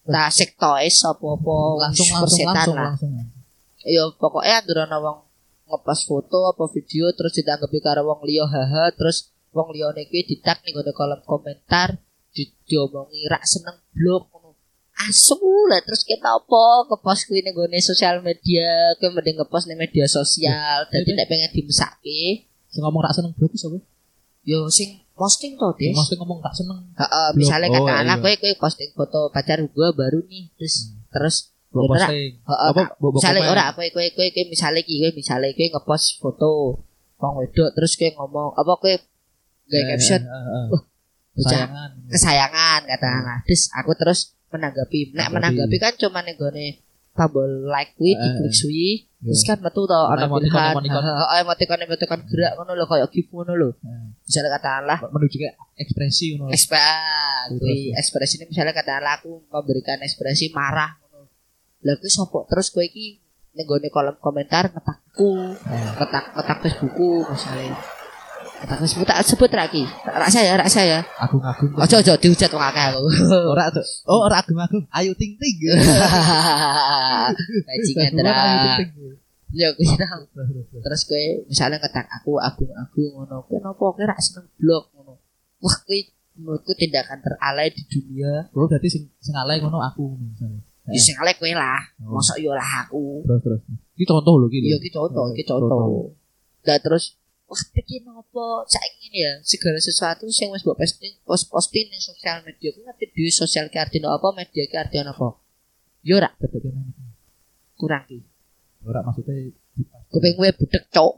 entah 0.07 0.27
sek 0.31 0.55
toys 0.55 0.97
apa-apa 1.03 1.57
langsung 1.85 2.07
langsung 2.17 2.47
langsung 2.47 2.77
langsung. 2.77 3.11
Ya 3.87 4.03
pokoknya 4.19 4.63
anduran 4.63 4.91
wong 4.99 5.17
ngepas 5.67 6.07
foto 6.07 6.47
apa 6.47 6.65
video 6.71 7.11
terus 7.11 7.35
ditanggapi 7.35 7.83
karo 7.83 8.07
wong 8.07 8.23
liya 8.23 8.47
haha 8.47 8.91
terus 8.95 9.35
wong 9.51 9.67
liyane 9.71 10.07
kuwi 10.07 10.23
ditag 10.23 10.59
ning 10.63 10.73
ngene 10.73 10.91
kolom 10.91 11.21
komentar 11.23 11.99
di 12.31 12.43
diomongi 12.65 13.25
rak 13.25 13.43
seneng 13.43 13.77
blog 13.91 14.27
ngono. 14.29 14.53
Asu 14.97 15.37
lah 15.69 15.81
terus 15.81 16.01
kita 16.01 16.29
apa 16.31 16.63
ngepost 16.89 17.27
kuwi 17.27 17.41
ning 17.41 17.53
ngene 17.53 17.79
sosial 17.79 18.21
media 18.21 18.93
kuwi 18.97 19.13
mending 19.13 19.37
ngepost 19.37 19.65
ning 19.65 19.77
media 19.77 20.05
sosial 20.05 20.85
dadi 20.87 21.11
nek 21.13 21.27
pengen 21.27 21.51
dimesake 21.51 22.45
Sing 22.67 22.81
ngomong 22.83 22.99
rak 23.01 23.15
seneng 23.15 23.31
blog 23.33 23.53
kowe. 23.53 23.79
yo 24.43 24.67
sing 24.69 25.01
posting 25.11 25.57
to 25.57 25.67
Des. 25.75 25.91
Mesti 25.91 26.15
ngomong 26.15 26.39
rak 26.39 26.53
seneng. 26.53 26.79
Heeh, 26.93 27.29
misalnya 27.35 27.67
Oh, 27.67 27.83
katakanlah 27.83 28.15
iya. 28.15 28.23
kowe 28.23 28.33
kowe 28.37 28.53
posting 28.61 28.89
foto 28.93 29.19
pacar 29.27 29.59
gua 29.71 29.89
baru 29.91 30.21
nih 30.23 30.51
terus 30.55 30.93
terus 31.09 31.35
Mbok 31.67 31.83
Ya, 31.83 31.89
ora. 31.89 31.99
posting. 32.07 32.31
Heeh, 32.47 32.69
Apa 32.71 32.81
misalnya 33.11 33.41
ora 33.49 33.65
kowe 33.75 33.87
kowe 33.89 34.07
kowe 34.07 34.43
misalnya 34.47 34.79
iki 34.79 34.95
kowe 34.97 35.11
misalnya 35.11 35.51
kowe 35.51 35.67
ngepost 35.67 36.07
foto 36.17 36.49
wong 37.17 37.33
wedok 37.37 37.69
terus 37.73 37.97
kowe 37.97 38.09
ngomong 38.13 38.55
apa 38.55 38.71
kowe 38.77 38.93
gawe 39.67 39.77
Eh, 39.77 39.87
caption 39.89 40.21
eh, 40.21 40.27
eh, 40.27 40.43
eh. 40.47 40.65
Wah, 40.67 40.81
bocah. 41.33 41.43
Kesayangan. 41.59 41.89
kesayangan 42.07 42.81
katakanlah 42.87 43.37
terus 43.43 43.63
aku 43.71 43.91
terus 43.93 44.19
menanggapi. 44.47 44.99
Nek 45.11 45.27
Menanggapi. 45.27 45.35
menanggapi 45.35 45.77
kan 45.77 45.93
cuma 45.97 46.19
ning 46.21 46.35
gone 46.35 46.67
tombol 47.13 47.49
like 47.65 47.91
kuwi 47.93 48.11
Eh, 48.11 48.21
diklik 48.21 48.53
suwi 48.53 48.89
terus 49.17 49.41
kan 49.43 49.57
metu 49.57 49.83
to 49.83 49.97
ana 49.97 50.25
pilihan 50.25 50.71
emoticon. 50.71 51.03
emoticon 51.41 51.79
emoticon 51.81 52.19
gerak 52.25 52.51
ngono 52.55 52.71
lho 52.73 52.85
kayak 52.85 53.09
gif 53.09 53.27
ngono 53.27 53.53
lho. 53.53 53.69
Eh, 53.75 54.13
misalnya 54.21 54.49
katakanlah 54.55 54.97
menuju 55.03 55.35
ke 55.35 55.49
ekspresi 55.75 56.25
ngono. 56.35 56.49
ekspresi 56.49 57.57
Terus. 57.57 57.97
ekspresi 57.97 58.33
ini 58.37 58.45
misalnya 58.47 58.71
katakanlah 58.71 59.13
aku 59.17 59.45
memberikan 59.47 59.97
ekspresi 59.99 60.49
marah 60.51 60.95
ngono 61.03 61.25
lha 61.81 61.93
kuwi 61.95 62.09
sopo 62.09 62.45
terus 62.45 62.69
kowe 62.69 62.81
iki 62.81 63.17
ning 63.51 63.65
gone 63.65 63.89
kolom 63.89 64.15
komentar 64.17 64.69
ngetakku 64.69 65.57
Eh, 65.65 65.89
ngetak 65.97 66.25
ngetak 66.33 66.57
Facebookku 66.61 67.25
misalnya 67.25 67.73
Facebook 68.57 69.05
tak 69.05 69.21
sebut 69.21 69.51
lagi 69.51 69.83
rak 70.03 70.27
saya 70.27 70.55
rak 70.55 70.65
saya 70.65 71.03
Agung-agung. 71.15 71.71
ojo 71.75 71.95
ojo 71.95 72.13
dihujat 72.15 72.49
wong 72.49 72.63
akeh 72.63 72.83
aku 72.89 73.01
Ora 73.53 73.69
tuh. 73.69 73.85
Oh, 74.03 74.25
ora 74.25 74.41
agung-agung. 74.41 74.83
Ayu 74.89 75.13
ting 75.13 75.37
ting. 75.37 75.55
bajingan 77.67 78.11
ting. 78.17 78.89
ya 79.53 79.71
tau. 79.71 79.87
Terus, 79.87 80.27
terus, 80.27 80.65
terus. 80.67 80.81
terus 80.83 81.01
kowe 81.05 81.23
misalnya 81.47 81.77
ngetak 81.77 82.05
aku 82.11 82.31
agung-agung 82.37 83.09
ngono 83.15 83.35
kowe 83.45 83.57
nopo 83.57 83.83
kowe 83.93 84.03
rak 84.03 84.19
seneng 84.19 84.45
blog 84.55 84.91
ngono 84.91 85.13
wah 85.57 85.75
kuwi 85.85 86.11
menurutku 86.35 86.71
tindakan 86.75 87.17
teralay 87.17 87.67
di 87.71 87.81
dunia 87.83 88.45
Bro, 88.51 88.67
berarti 88.67 88.87
sing 88.87 89.03
sing 89.17 89.33
alay 89.33 89.57
ngono 89.57 89.79
aku 89.79 90.19
misalnya. 90.19 90.59
ya 90.87 90.99
sing 90.99 91.15
alay 91.15 91.33
kowe 91.33 91.49
lah 91.49 91.79
Oh. 92.03 92.13
mosok 92.13 92.37
yo 92.37 92.51
lah 92.51 92.67
aku 92.83 93.23
Terus 93.23 93.39
terus. 93.41 93.59
Iki 93.95 94.03
contoh 94.05 94.33
lho 94.35 94.45
iki. 94.47 94.57
lho. 94.61 94.67
iya 94.67 94.77
ki 94.77 94.89
contoh 94.91 95.25
ki 95.31 95.43
contoh 95.45 96.11
dan 96.61 96.77
terus 96.83 97.15
wah 97.47 97.61
iki 97.79 98.03
nopo? 98.03 98.67
Saiki 98.67 99.07
ini 99.07 99.19
ya 99.23 99.33
segala 99.39 99.79
sesuatu 99.79 100.27
sing 100.27 100.51
wis 100.51 100.61
mbok 100.67 100.75
posting 100.75 101.15
post 101.23 101.47
posting 101.47 101.87
ning 101.87 102.01
sosial 102.03 102.43
media. 102.43 102.75
Ku 102.75 102.83
ngerti 102.83 103.05
dhewe 103.15 103.31
sosial 103.31 103.71
ki 103.71 103.79
artine 103.79 104.07
apa 104.11 104.27
media 104.35 104.63
ki 104.67 104.75
artine 104.75 105.07
apa? 105.07 105.39
Yo 106.03 106.19
ora. 106.19 106.29
Betul, 106.35 106.75
kurang 107.79 108.03
ki. 108.11 108.19
Ora 108.83 108.99
maksudnya 108.99 109.47
kuping 110.11 110.35
gue 110.35 110.49
budek 110.59 110.83
cok. 110.91 111.13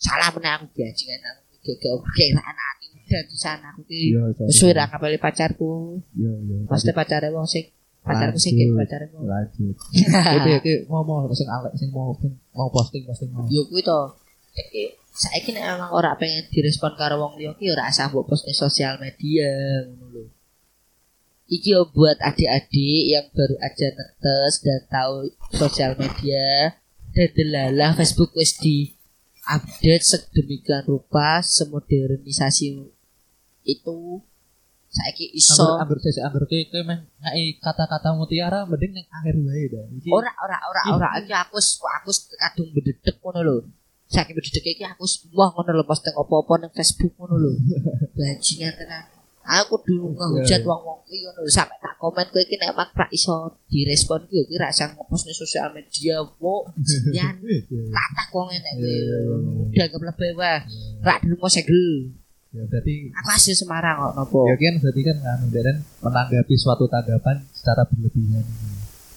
Salah 0.00 0.32
meneh 0.32 0.52
aku 0.56 0.66
bajingan 0.72 1.20
aku 1.30 1.72
gak 1.80 1.96
kiraan 2.12 2.56
ati 2.56 2.86
udah 2.92 3.22
di 3.24 3.36
sana 3.40 3.72
aku 3.72 3.84
ki 3.88 4.16
wis 4.48 4.60
ora 4.64 4.88
kapali 4.88 5.20
pacarku. 5.20 6.00
Iya, 6.16 6.32
iya. 6.32 6.56
pasti 6.64 6.90
pacare 6.96 7.28
wong 7.28 7.44
sing 7.44 7.68
pacarku 8.00 8.40
kayak 8.40 8.72
pacare 8.72 9.06
wong. 9.12 9.28
Lanjut. 9.28 9.76
Oke, 10.40 10.50
oke, 10.60 10.74
ngomong 10.88 11.28
sing 11.36 11.48
alek 11.48 11.76
sing 11.76 11.92
mau 11.92 12.16
sing 12.20 12.32
mau 12.56 12.72
posting 12.72 13.04
posting 13.04 13.28
mau. 13.32 13.44
yo 13.52 13.68
kuwi 13.68 13.84
to 13.84 14.23
iki 14.54 14.82
saiki 15.14 15.50
nek 15.54 15.64
emang 15.78 15.92
ora 15.94 16.14
pengen 16.18 16.46
direspon 16.50 16.94
karo 16.98 17.18
wong 17.22 17.34
liya 17.38 17.54
ki 17.58 17.70
ora 17.74 17.90
usah 17.90 18.10
mbok 18.10 18.26
post 18.30 18.46
sosial 18.54 18.98
media 19.02 19.50
ngono 19.86 20.06
lho. 20.14 20.24
Iki 21.44 21.70
yo 21.76 21.86
buat 21.92 22.18
adik-adik 22.18 23.02
yang 23.14 23.26
baru 23.36 23.56
aja 23.60 23.88
netes 23.92 24.54
dan 24.64 24.80
tahu 24.88 25.28
sosial 25.54 25.92
media 25.94 26.72
dedelalah 27.14 27.94
Facebook 27.94 28.34
wis 28.34 28.58
di 28.58 28.90
update 29.44 30.02
sedemikian 30.02 30.82
rupa 30.88 31.44
semodernisasi 31.44 32.66
itu. 33.68 33.98
Saiki 34.94 35.26
iso. 35.34 35.78
Sesi 35.98 36.22
anggur 36.22 36.46
ke 36.46 36.70
ke 36.70 36.80
meh 36.86 36.98
ngai 37.22 37.58
kata-kata 37.58 38.14
mutiara 38.14 38.62
mending 38.66 38.94
ning 38.94 39.06
akhir 39.10 39.34
wae 39.42 39.66
dah. 39.66 39.84
Ora 40.10 40.30
ora 40.38 40.58
ora 40.70 40.82
ora 40.94 41.08
iki 41.18 41.34
aku 41.34 41.58
aku 41.58 42.10
kadung 42.38 42.70
bededek 42.70 43.18
ngono 43.18 43.42
lho 43.42 43.56
saking 44.14 44.34
bededek 44.38 44.64
iki 44.78 44.84
aku 44.86 45.04
wah 45.34 45.50
ngono 45.50 45.70
lho 45.74 45.84
posting 45.84 46.14
apa-apa 46.14 46.52
ning 46.62 46.70
Facebook 46.70 47.12
ngono 47.18 47.34
lho. 47.42 47.50
Bajingan 48.16 48.72
tenan. 48.78 49.04
Aku 49.44 49.76
dulu 49.84 50.16
ngehujat 50.16 50.64
Iya. 50.64 50.68
wong-wong 50.70 50.98
iki 51.10 51.26
ngono 51.26 51.38
lho 51.42 51.50
sampe 51.50 51.74
tak 51.82 51.94
komen 51.98 52.26
kowe 52.30 52.40
iki 52.40 52.56
nek 52.56 52.72
mak 52.78 52.94
ra 52.94 53.06
iso 53.10 53.58
direspon 53.66 54.24
ki 54.30 54.34
yo 54.38 54.44
ki 54.46 54.56
ra 54.62 54.70
ning 54.70 55.36
sosial 55.36 55.68
media 55.74 56.22
wo 56.38 56.70
jan 57.10 57.34
tak 57.96 58.08
tak 58.14 58.28
wong 58.30 58.48
enek 58.54 58.72
kowe. 58.78 58.94
Udah 59.74 59.86
keblebe 59.90 60.26
wae 60.38 60.56
ra 61.02 61.14
di 61.18 61.26
rumah 61.34 61.50
segel 61.50 62.14
Ya 62.54 62.62
berarti 62.70 63.10
aku 63.10 63.28
asli 63.34 63.50
Semarang 63.50 63.98
kok 63.98 64.12
nopo? 64.14 64.46
Ya 64.46 64.54
kan 64.54 64.78
berarti 64.78 65.02
kan 65.02 65.16
kan 65.18 65.38
dan 65.50 65.76
menanggapi 65.98 66.54
suatu 66.54 66.86
tanggapan 66.86 67.42
secara 67.50 67.82
berlebihan. 67.90 68.46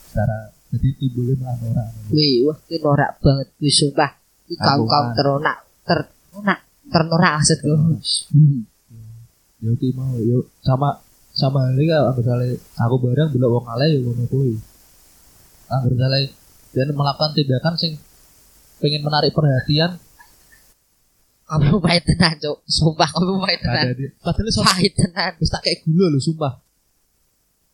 Secara 0.10 0.58
jadi 0.74 0.90
timbulnya 0.98 1.38
malah 1.46 1.62
orang. 1.70 1.90
Wih, 2.10 2.50
wah 2.50 2.58
ki 2.66 2.82
norak 2.82 3.22
banget 3.22 3.54
kuwi 3.62 3.70
sumpah. 3.70 4.18
Kaum 4.56 4.88
kaum 4.88 4.88
Kampungan. 4.88 5.16
teronak 5.18 5.58
ternonak 5.84 6.60
ternorak 6.88 7.32
maksudku. 7.44 7.74
Ya 9.58 9.72
ki 9.76 9.90
mau 9.92 10.16
yo 10.22 10.48
sama 10.64 11.04
sama 11.36 11.68
halnya 11.68 12.00
kalau 12.00 12.14
misalnya 12.16 12.56
aku 12.80 12.96
bareng 13.04 13.30
belok 13.36 13.50
wong 13.60 13.66
alay 13.68 13.98
yo 13.98 14.08
ngono 14.08 14.24
kuwi. 14.32 14.56
Anggur 15.68 16.00
misalnya 16.00 16.32
dan 16.72 16.88
melakukan 16.96 17.32
tindakan 17.36 17.74
sing 17.76 18.00
pengen 18.80 19.02
menarik 19.04 19.34
perhatian 19.34 20.00
Kamu 21.48 21.80
pahit 21.80 22.04
tenan, 22.04 22.36
Cuk. 22.44 22.60
Sumpah 22.68 23.08
kamu 23.08 23.40
pahit 23.40 23.64
tenan. 23.64 23.96
padahal 24.20 24.52
Pahit 24.68 24.92
tenan. 25.00 25.32
wis 25.40 25.48
tak 25.48 25.64
kayak 25.64 25.80
gula 25.88 26.12
lho 26.12 26.20
sumpah. 26.20 26.60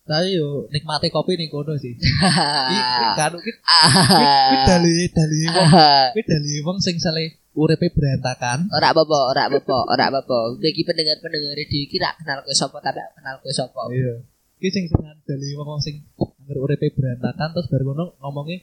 Tapi 0.04 0.36
yo 0.36 0.68
nikmati 0.68 1.08
kopi 1.08 1.40
ning 1.40 1.48
kono 1.48 1.80
sih. 1.80 1.96
Iki 2.76 3.10
kan 3.16 3.32
iki 3.40 3.52
iki 3.56 4.58
dali 4.68 4.96
dali 5.08 5.40
wong 5.48 5.70
iki 6.12 6.22
dali 6.28 6.54
wong 6.60 6.78
sing 6.84 7.00
sale 7.00 7.40
uripe 7.56 7.88
berantakan. 7.96 8.68
Ora 8.68 8.92
apa-apa, 8.92 9.20
ora 9.32 9.42
apa-apa, 9.48 9.78
ora 9.88 10.04
apa-apa. 10.12 10.60
Bagi 10.60 10.84
pendengar-pendengar 10.84 11.56
di 11.56 11.88
iki 11.88 12.04
ra 12.04 12.12
kenal 12.20 12.44
kowe 12.44 12.52
sapa 12.52 12.84
tapi 12.84 13.00
kenal 13.16 13.40
kowe 13.40 13.54
sapa. 13.56 13.88
Iya. 13.96 14.20
Iki 14.60 14.70
sing 14.76 14.84
seneng 14.92 15.24
dali 15.24 15.56
wong 15.56 15.80
sing 15.80 16.04
anggar 16.20 16.58
uripe 16.60 16.92
berantakan 16.92 17.56
terus 17.56 17.72
baru 17.72 17.96
ngono 17.96 18.20
ngomongnya 18.20 18.60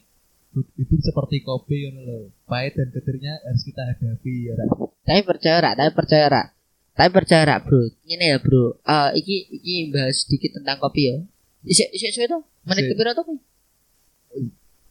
hidup 0.52 1.00
seperti 1.00 1.40
kopi 1.40 1.88
ngono 1.88 2.00
lho. 2.04 2.18
Pahit 2.44 2.76
dan 2.76 2.92
getirnya 2.92 3.40
harus 3.48 3.64
kita 3.64 3.88
hadapi 3.88 4.34
ya. 4.44 4.60
Ra. 4.60 4.66
Tapi 5.08 5.20
percaya 5.24 5.56
rak, 5.64 5.74
tapi 5.80 5.90
percaya 5.96 6.26
rak. 6.28 6.46
Tapi 7.00 7.16
percaya 7.16 7.48
rak, 7.48 7.64
Bro. 7.64 7.96
Ini 8.04 8.36
ya, 8.36 8.36
Bro. 8.36 8.76
Eh 8.84 9.10
iki 9.24 9.48
iki 9.56 9.88
bahas 9.88 10.28
sedikit 10.28 10.60
tentang 10.60 10.76
kopi 10.76 11.08
ya. 11.08 11.16
Isik 11.64 11.88
suwe 11.96 12.28
to? 12.28 12.44
Menit 12.68 12.92
kepiro 12.92 13.16
to? 13.16 13.24
kuwi? 13.24 13.40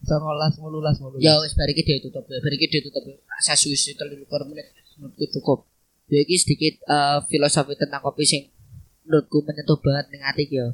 Sangolas 0.01 0.57
mululas 0.57 0.97
mululas. 0.97 1.21
Ya 1.21 1.37
wis 1.37 1.53
bar 1.53 1.69
iki 1.69 1.85
ditutup. 1.85 2.25
Bar 2.25 2.53
iki 2.57 2.65
ditutup. 2.65 3.05
Rasa 3.29 3.53
suwi 3.53 3.77
33 3.77 4.25
menit 4.49 4.73
menurutku 4.97 5.29
cukup. 5.37 5.69
Ya 6.09 6.25
iki 6.25 6.33
sedikit 6.41 6.81
eh, 6.81 7.21
filosofi 7.29 7.77
tentang 7.77 8.01
kopi 8.01 8.25
sing 8.25 8.49
menurutku 9.05 9.45
menyentuh 9.45 9.77
banget 9.77 10.09
ning 10.09 10.25
ati 10.25 10.49
iki 10.49 10.57
ya. 10.57 10.73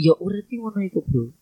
Ya 0.00 0.16
urip 0.16 0.48
ngono 0.48 0.80
iku, 0.80 1.04
Bro. 1.04 1.36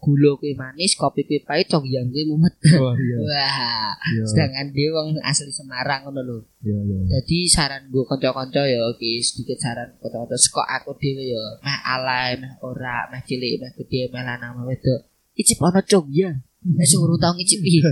Gula 0.00 0.32
kuwi 0.40 0.56
manis, 0.56 0.96
kopi 0.96 1.28
kuwi 1.28 1.44
pahit, 1.44 1.68
congyang 1.68 2.08
kuwi 2.08 2.24
mumet. 2.24 2.56
Wah, 2.80 2.96
iya. 2.96 3.16
Wah, 3.28 3.92
Iya. 4.00 4.24
sedangkan 4.24 4.72
dia 4.72 4.88
wong 4.96 5.12
asli 5.20 5.52
Semarang 5.52 6.08
ngono 6.08 6.20
lho. 6.24 6.36
Iya, 6.64 6.72
iya. 6.80 7.20
Jadi 7.20 7.44
saran 7.44 7.92
gue 7.92 8.00
konco-konco 8.08 8.64
ya, 8.64 8.80
ki 8.96 9.20
sedikit 9.20 9.60
saran 9.60 9.92
konco-konco. 10.00 10.40
Sekok 10.40 10.64
aku 10.64 10.96
dhewe 10.96 11.36
ya, 11.36 11.44
meh 11.60 11.78
alay, 11.84 12.40
meh 12.40 12.48
ora, 12.64 13.12
meh 13.12 13.20
cilik, 13.28 13.60
meh 13.60 13.70
gede, 13.76 14.08
meh 14.08 14.24
lanang, 14.24 14.56
meh 14.56 14.72
wedok. 14.72 15.04
Icip 15.36 15.60
ono 15.60 15.84
cong 15.84 16.08
ya. 16.08 16.32
Nek 16.64 16.86
sing 16.88 17.00
urung 17.04 17.20
tau 17.20 17.36
ngicipi. 17.36 17.84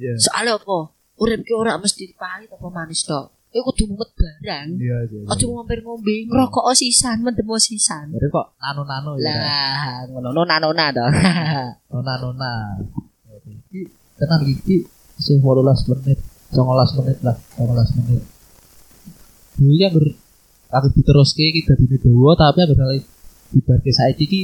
Iya. 0.00 0.16
Soalnya 0.24 0.56
apa? 0.56 0.96
Urip 1.20 1.44
ki 1.44 1.52
ora 1.52 1.76
mesti 1.76 2.16
pahit 2.16 2.48
apa 2.48 2.68
manis 2.72 3.04
tok. 3.04 3.28
Iku 3.50 3.66
kudu 3.74 3.82
mumet 3.90 4.10
barang. 4.14 4.66
Iya, 4.78 4.96
iya. 5.10 5.20
Aja 5.26 5.44
ngompir 5.46 5.82
ngombe, 5.82 6.16
ngerokok 6.30 6.70
sisan, 6.78 7.26
mendem 7.26 7.50
sisan. 7.58 8.14
Jadi 8.14 8.30
kok 8.30 8.54
nano-nano 8.62 9.18
ya. 9.18 9.34
Lah, 9.34 10.06
ngono 10.06 10.30
nona-nona 10.30 10.86
to. 10.94 11.06
Nona-nona. 11.92 12.78
Iki 13.42 13.80
tenan 14.22 14.46
iki 14.46 14.86
sing 15.18 15.42
18 15.42 15.66
menit. 15.90 16.18
19 16.50 16.98
menit 17.02 17.18
lah 17.22 17.36
19 17.56 17.98
menit 18.02 18.22
dulu 19.60 19.74
ya 19.78 19.88
ber 19.92 20.04
aku 20.70 20.86
diteruske 20.98 21.42
iki 21.46 21.62
dadine 21.66 21.96
dawa 22.02 22.34
tapi 22.34 22.58
aku 22.66 22.74
salah 22.74 22.98
dibarke 23.54 23.90
saiki 23.94 24.24
iki 24.26 24.42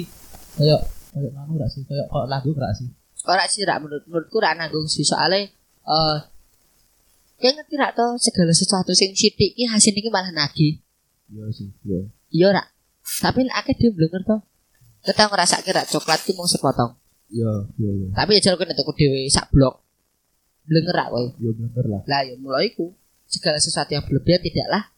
kayak 0.58 0.80
kayak 1.14 1.30
nganu 1.34 1.58
gak 1.58 1.70
sih 1.70 1.82
kayak 1.86 2.06
kok 2.06 2.26
lagu 2.30 2.50
gak 2.54 2.72
sih 2.78 2.88
ora 3.26 3.44
sih 3.50 3.66
rak 3.66 3.82
menurut 3.82 4.04
menurutku 4.06 4.38
rak 4.38 4.54
nanggung 4.54 4.86
sih 4.86 5.02
soalnya 5.02 5.50
eh 5.86 6.16
kayak 7.36 7.52
ngerti 7.56 7.74
rak 7.74 7.92
toh 7.92 8.16
segala 8.16 8.50
sesuatu 8.50 8.92
sing 8.92 9.12
sithik 9.12 9.52
iki 9.52 9.64
hasilnya 9.64 10.00
iki 10.00 10.08
malah 10.08 10.30
nagih? 10.30 10.80
Iya 11.26 11.44
sih 11.50 11.68
iya. 11.82 12.00
Iya 12.28 12.48
rak 12.52 12.66
tapi 13.20 13.44
nek 13.44 13.56
akeh 13.60 13.74
dia 13.76 13.90
belum 13.90 14.10
ngerti 14.10 14.36
kita 15.02 15.22
ngerasa 15.24 15.56
kira 15.60 15.82
coklat 15.84 16.18
itu 16.20 16.32
mau 16.34 16.44
sepotong? 16.44 16.96
Iya 17.28 17.52
iya 17.76 17.90
iya. 17.92 18.06
Tapi 18.12 18.30
ya 18.36 18.40
jalur 18.42 18.58
kena 18.58 18.74
tuku 18.74 18.92
dewe 18.94 19.26
sak 19.26 19.50
blok 19.50 19.82
belum 20.64 20.82
ngerak 20.82 21.06
kowe? 21.08 21.22
Iya 21.36 21.50
lah. 21.86 22.00
Lah 22.04 22.20
ya 22.22 22.34
mulai 22.36 22.72
ku 22.72 22.90
segala 23.26 23.58
sesuatu 23.58 23.90
yang 23.90 24.02
berlebihan 24.02 24.40
tidaklah 24.40 24.90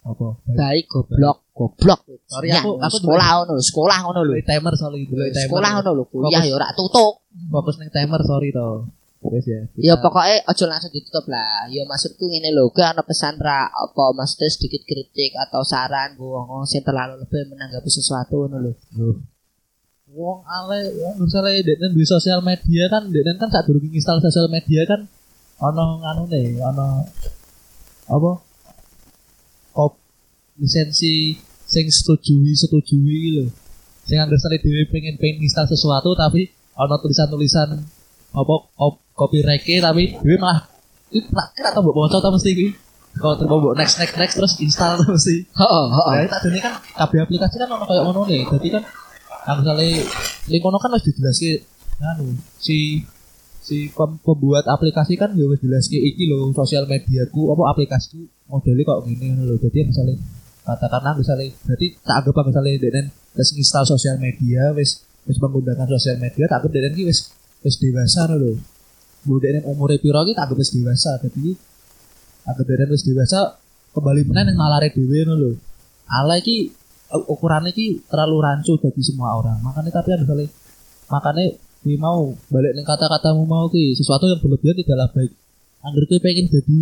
apa? 0.00 0.26
Baik. 0.48 0.56
baik 0.56 0.84
goblok. 0.88 1.38
Goblok. 1.52 2.00
Sorry, 2.24 2.48
Ya, 2.48 2.64
aku- 2.64 2.80
aku 2.80 2.96
sekolah 3.04 3.26
ngono 3.36 3.52
lho 3.52 3.60
sekolah 3.60 3.98
ngono 4.00 4.20
lho. 4.24 4.32
Timer 4.40 4.72
soalnya 4.72 5.04
dulu 5.04 5.20
timer. 5.28 5.44
sekolah 5.44 5.70
ngono 5.76 5.90
lho 5.92 6.04
kuliah 6.08 6.40
ya 6.40 6.52
ora 6.56 6.72
tutup 6.72 7.20
fokus 7.52 7.76
ning 7.76 7.92
timer 7.92 8.20
sorry 8.24 8.48
to 8.48 8.88
wes 9.28 9.44
ya 9.44 9.60
Ya 9.76 9.94
pokoknya 10.00 10.48
ojo 10.48 10.64
langsung 10.64 10.92
ditutup 10.96 11.28
lah. 11.28 11.68
Ya 11.68 11.84
maksudku 11.84 12.24
ngene 12.24 12.56
lho, 12.56 12.72
gak 12.72 12.96
ana 12.96 13.04
pesan 13.04 13.36
ra 13.36 13.68
apa 13.68 14.16
maksudnya 14.16 14.48
sedikit 14.48 14.80
kritik 14.88 15.36
atau 15.36 15.60
saran 15.60 16.16
wong 16.16 16.64
sing 16.64 16.80
terlalu 16.80 17.20
lebih 17.20 17.52
menanggapi 17.52 17.90
sesuatu 17.92 18.48
ngono 18.48 18.58
lho. 18.64 18.72
Loh. 18.96 19.16
Wong 20.10 20.40
ale 20.48 20.88
wong 20.96 21.28
misalnya 21.28 21.60
denen 21.60 21.92
di 21.92 22.04
sosial 22.08 22.40
media 22.40 22.88
kan 22.88 23.12
denen 23.12 23.36
kan 23.36 23.52
saat 23.52 23.68
dulu 23.68 23.84
install 23.84 24.24
sosial 24.24 24.48
media 24.48 24.88
kan 24.88 25.04
ono 25.60 26.00
nganu 26.00 26.24
nih 26.32 26.56
ono 26.64 27.04
apa 28.08 28.30
kop 29.76 29.92
lisensi 30.56 31.36
sing 31.68 31.86
setujui 31.86 32.56
setujui 32.56 33.20
lho 33.38 33.46
sing 34.08 34.18
anggere 34.18 34.40
sale 34.40 34.58
dhewe 34.58 34.88
pengen 34.90 35.14
pengen 35.20 35.44
install 35.46 35.68
sesuatu 35.68 36.16
tapi 36.16 36.48
ono 36.74 36.96
tulisan-tulisan 36.98 37.99
apa 38.30 38.54
kop 38.78 38.94
copyright 39.18 39.62
tapi 39.62 40.14
dhewe 40.22 40.36
malah 40.38 40.64
iki 41.10 41.26
tak 41.28 41.46
kira 41.58 41.68
tau 41.74 41.82
mbok 41.82 42.06
maca 42.06 42.18
ta 42.22 42.30
mesti 42.30 42.50
iki 42.54 42.66
kalau 43.18 43.34
terus 43.34 43.50
mbok 43.50 43.74
next 43.74 43.98
next 43.98 44.14
next 44.14 44.34
terus 44.38 44.54
install 44.62 45.02
mesti 45.02 45.42
Heeh, 45.50 45.86
heeh. 45.90 46.30
Tak 46.30 46.40
dene 46.46 46.58
kan 46.62 46.72
kabeh 46.78 47.18
aplikasi 47.26 47.56
kan 47.58 47.68
ono 47.74 47.84
kayak 47.84 48.02
ngono 48.06 48.22
nih. 48.30 48.46
Dadi 48.46 48.68
kan 48.70 48.82
kan 49.42 49.54
misalnya 49.58 49.88
link 50.46 50.62
kono 50.62 50.78
kan 50.78 50.94
wis 50.94 51.04
dijelaske 51.10 51.50
anu 52.00 52.38
si 52.56 53.02
si 53.60 53.90
pem- 53.92 54.22
pembuat 54.22 54.64
aplikasi 54.70 55.18
kan 55.18 55.34
ya 55.34 55.44
wis 55.50 55.58
jelaske 55.58 55.98
iki 55.98 56.30
lho 56.30 56.54
sosial 56.54 56.86
mediaku 56.86 57.50
apa 57.50 57.74
aplikasiku 57.74 58.22
modelnya 58.46 58.86
kok 58.86 58.98
gini 59.10 59.26
lho. 59.42 59.58
Jadi 59.58 59.90
misalnya 59.90 60.14
katakanlah 60.62 61.18
misalnya 61.18 61.50
berarti 61.66 61.86
tak 62.06 62.14
anggap 62.22 62.46
misalnya 62.46 62.72
denen 62.78 63.06
wis 63.34 63.50
install 63.58 63.84
sosial 63.90 64.16
media 64.22 64.70
wis 64.70 65.02
wis 65.26 65.36
menggunakan 65.42 65.90
sosial 65.98 66.16
media 66.22 66.46
tak 66.46 66.62
anggap 66.62 66.72
denen 66.78 66.94
ki 66.94 67.10
wis 67.10 67.34
wis 67.64 67.76
dewasa 67.80 68.30
lho. 68.36 68.56
Bu 69.24 69.36
denen 69.36 69.64
umure 69.68 70.00
piro 70.00 70.24
ki 70.24 70.32
tak 70.36 70.52
wis 70.56 70.72
dewasa. 70.72 71.20
Dadi 71.20 71.52
anggap 72.48 72.64
denen 72.66 72.88
wis 72.92 73.02
dewasa 73.04 73.60
kembali 73.92 74.20
meneh 74.28 74.42
ning 74.48 74.56
nalare 74.56 74.88
dhewe 74.94 75.24
ngono 75.26 75.36
lho. 75.36 75.52
ala 76.10 76.34
iki 76.42 76.74
ukurannya 77.10 77.70
iki 77.70 78.02
terlalu 78.10 78.36
rancu 78.42 78.74
bagi 78.82 79.02
semua 79.02 79.38
orang 79.38 79.62
makanya 79.62 80.02
tapi 80.02 80.10
ada 80.14 80.26
kali 80.26 80.46
makanya 81.06 81.46
gue 81.80 81.96
mau 81.96 82.34
balik 82.50 82.76
nih 82.76 82.84
kata-katamu 82.84 83.46
mau 83.46 83.66
ki 83.70 83.94
sesuatu 83.94 84.26
yang 84.26 84.42
berlebihan 84.42 84.76
tidaklah 84.82 85.08
baik 85.14 85.32
angger 85.86 86.04
gue 86.10 86.18
pengen 86.18 86.46
jadi 86.50 86.78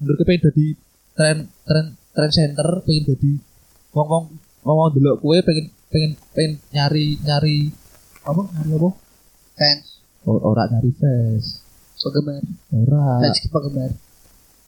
angger 0.00 0.14
gue 0.16 0.26
pengen 0.26 0.42
jadi 0.50 0.66
tren 1.18 1.36
tren 1.66 1.86
tren 2.14 2.30
center 2.30 2.68
pengen 2.86 3.14
jadi 3.14 3.32
wong 3.94 4.30
wong 4.62 4.90
delok 4.94 5.18
kue 5.18 5.38
pengen 5.42 5.70
pengen 5.90 6.10
pengen 6.30 6.52
nyari 6.70 7.18
nyari 7.26 7.58
apa 8.22 8.42
nyari 8.54 8.70
apa 8.78 8.90
Fans, 9.60 9.99
ora 10.38 10.70
nyari 10.70 10.92
fans 10.94 11.66
penggemar, 12.00 12.42
ora 12.72 13.02
fans 13.26 13.38
penggemar. 13.50 13.90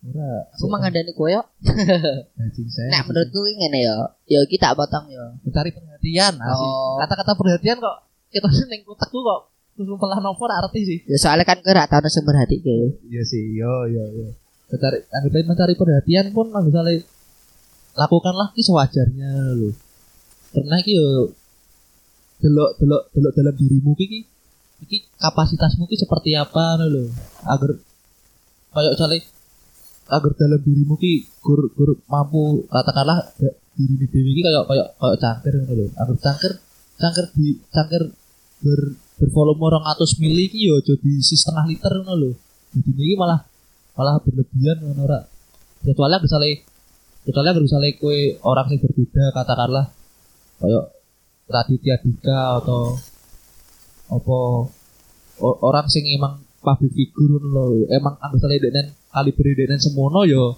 ora 0.02 0.28
Aku 0.58 0.66
mangandani 0.66 1.14
koyo. 1.14 1.46
Anjing 2.34 2.68
saya 2.74 2.90
Nek 2.90 3.06
menurutku 3.06 3.38
iki 3.46 3.54
ngene 3.54 3.80
ya. 3.86 3.96
Ya 4.26 4.38
iki 4.42 4.58
tak 4.58 4.74
potong 4.74 5.06
ya. 5.06 5.38
mencari 5.46 5.70
perhatian. 5.70 6.34
Oh. 6.42 6.98
kata-kata 6.98 7.38
perhatian 7.38 7.78
kok 7.78 7.96
kita 8.32 8.48
ning 8.66 8.82
kutekku 8.82 9.20
kok 9.22 9.40
terus 9.72 9.88
telah 9.88 10.18
nopo 10.20 10.44
arti 10.48 10.80
sih 10.84 10.98
Ya 11.08 11.16
soalnya 11.16 11.48
kan 11.48 11.60
kowe 11.64 11.72
ra 11.72 11.88
tau 11.88 12.04
sing 12.08 12.24
merhatike. 12.28 13.00
iya 13.08 13.22
sih 13.24 13.56
yo 13.56 13.88
yo 13.88 14.04
yo 14.12 14.26
mencari 14.72 14.98
anggapnya 15.12 15.48
mencari 15.48 15.74
perhatian 15.76 16.26
pun 16.32 16.48
misalnya 16.48 17.00
lakukanlah 17.96 18.56
ki 18.56 18.62
sewajarnya 18.64 19.52
lo 19.52 19.68
karena 20.52 20.76
ki 20.80 20.92
yo 20.96 21.08
delok 22.40 22.80
delok 22.80 23.02
delok 23.12 23.32
dalam 23.36 23.54
dirimu 23.56 23.92
ki 23.96 24.31
iki 24.82 25.06
kapasitasmu 25.16 25.86
ki 25.86 25.96
seperti 25.96 26.34
apa 26.34 26.78
lho? 26.82 27.06
Agar 27.46 27.78
kayak 28.74 28.92
misalnya 28.98 29.18
agar 30.10 30.30
dalam 30.34 30.60
dirimu 30.60 30.94
ki 30.98 31.12
gur 31.38 31.70
gur 31.72 31.96
mampu 32.10 32.66
katakanlah 32.66 33.32
diri 33.78 34.06
dewi 34.10 34.30
ki 34.36 34.42
kayak 34.42 34.64
kayak 34.66 34.88
kayak 34.98 35.18
cangkir 35.22 35.54
ngono 35.62 35.72
lho. 35.78 35.86
Agar 35.94 36.16
cangkir 36.18 36.52
cangkir 36.98 37.24
di 37.38 37.46
cangkir 37.70 38.02
ber 38.62 38.80
bervolume 39.22 39.78
200 39.78 40.22
mili 40.22 40.50
ki 40.50 40.58
yo 40.66 40.82
aja 40.82 40.94
diisi 40.98 41.34
setengah 41.38 41.64
liter 41.70 41.92
ngono 42.02 42.14
lho. 42.18 42.30
Jadi 42.74 42.90
ini 42.90 43.14
malah 43.14 43.40
malah 43.94 44.18
berlebihan 44.18 44.82
ngono 44.82 45.00
ora 45.06 45.20
kecuali 45.82 46.14
misalnya 46.18 46.50
kecuali 47.22 47.46
agar 47.54 47.62
misalnya 47.62 47.90
kue 48.02 48.18
orang 48.42 48.66
yang 48.70 48.80
berbeda 48.82 49.24
katakanlah 49.30 49.86
kayak 50.58 50.84
Raditya 51.52 51.96
Dika 52.00 52.62
atau 52.62 52.96
apa 54.12 54.38
orang 55.40 55.86
sing 55.88 56.04
emang 56.12 56.44
public 56.62 56.92
figure 56.94 57.42
lho. 57.42 57.88
Emang 57.90 58.14
anggone 58.22 58.56
denen 58.62 58.94
kaliber 59.10 59.46
denen 59.56 59.80
semono 59.82 60.22
yo 60.28 60.56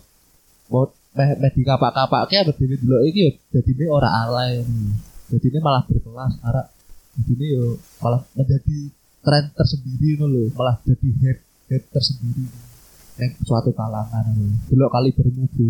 mau 0.69 0.91
meh 1.15 1.31
meh 1.39 1.51
dikapak-kapake 1.55 2.45
berdiri 2.51 2.77
dulu 2.83 3.07
iki 3.09 3.21
yo 3.25 3.31
dadine 3.55 3.85
ora 3.89 4.09
alay. 4.27 4.61
Jadi 5.31 5.47
ini 5.51 5.59
malah 5.65 5.83
berkelas 5.89 6.33
arah 6.45 6.67
jadi 7.15 7.33
ini 7.33 7.47
yo 7.57 7.65
malah 8.03 8.21
menjadi 8.37 8.79
tren 9.25 9.45
tersendiri 9.57 10.21
ngono 10.21 10.27
lho 10.29 10.43
malah 10.53 10.77
jadi 10.85 11.09
head 11.25 11.39
head 11.73 11.83
tersendiri 11.89 12.45
yang 13.15 13.33
suatu 13.47 13.71
kalangan 13.73 14.35
lho. 14.37 14.47
delok 14.69 14.91
kalibermu 14.93 15.45
bro. 15.49 15.69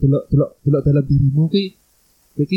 Delok 0.00 0.24
delok 0.30 0.50
delok 0.62 0.82
dalam 0.86 1.04
dirimu 1.04 1.44
ki 1.50 1.64
iki 2.40 2.56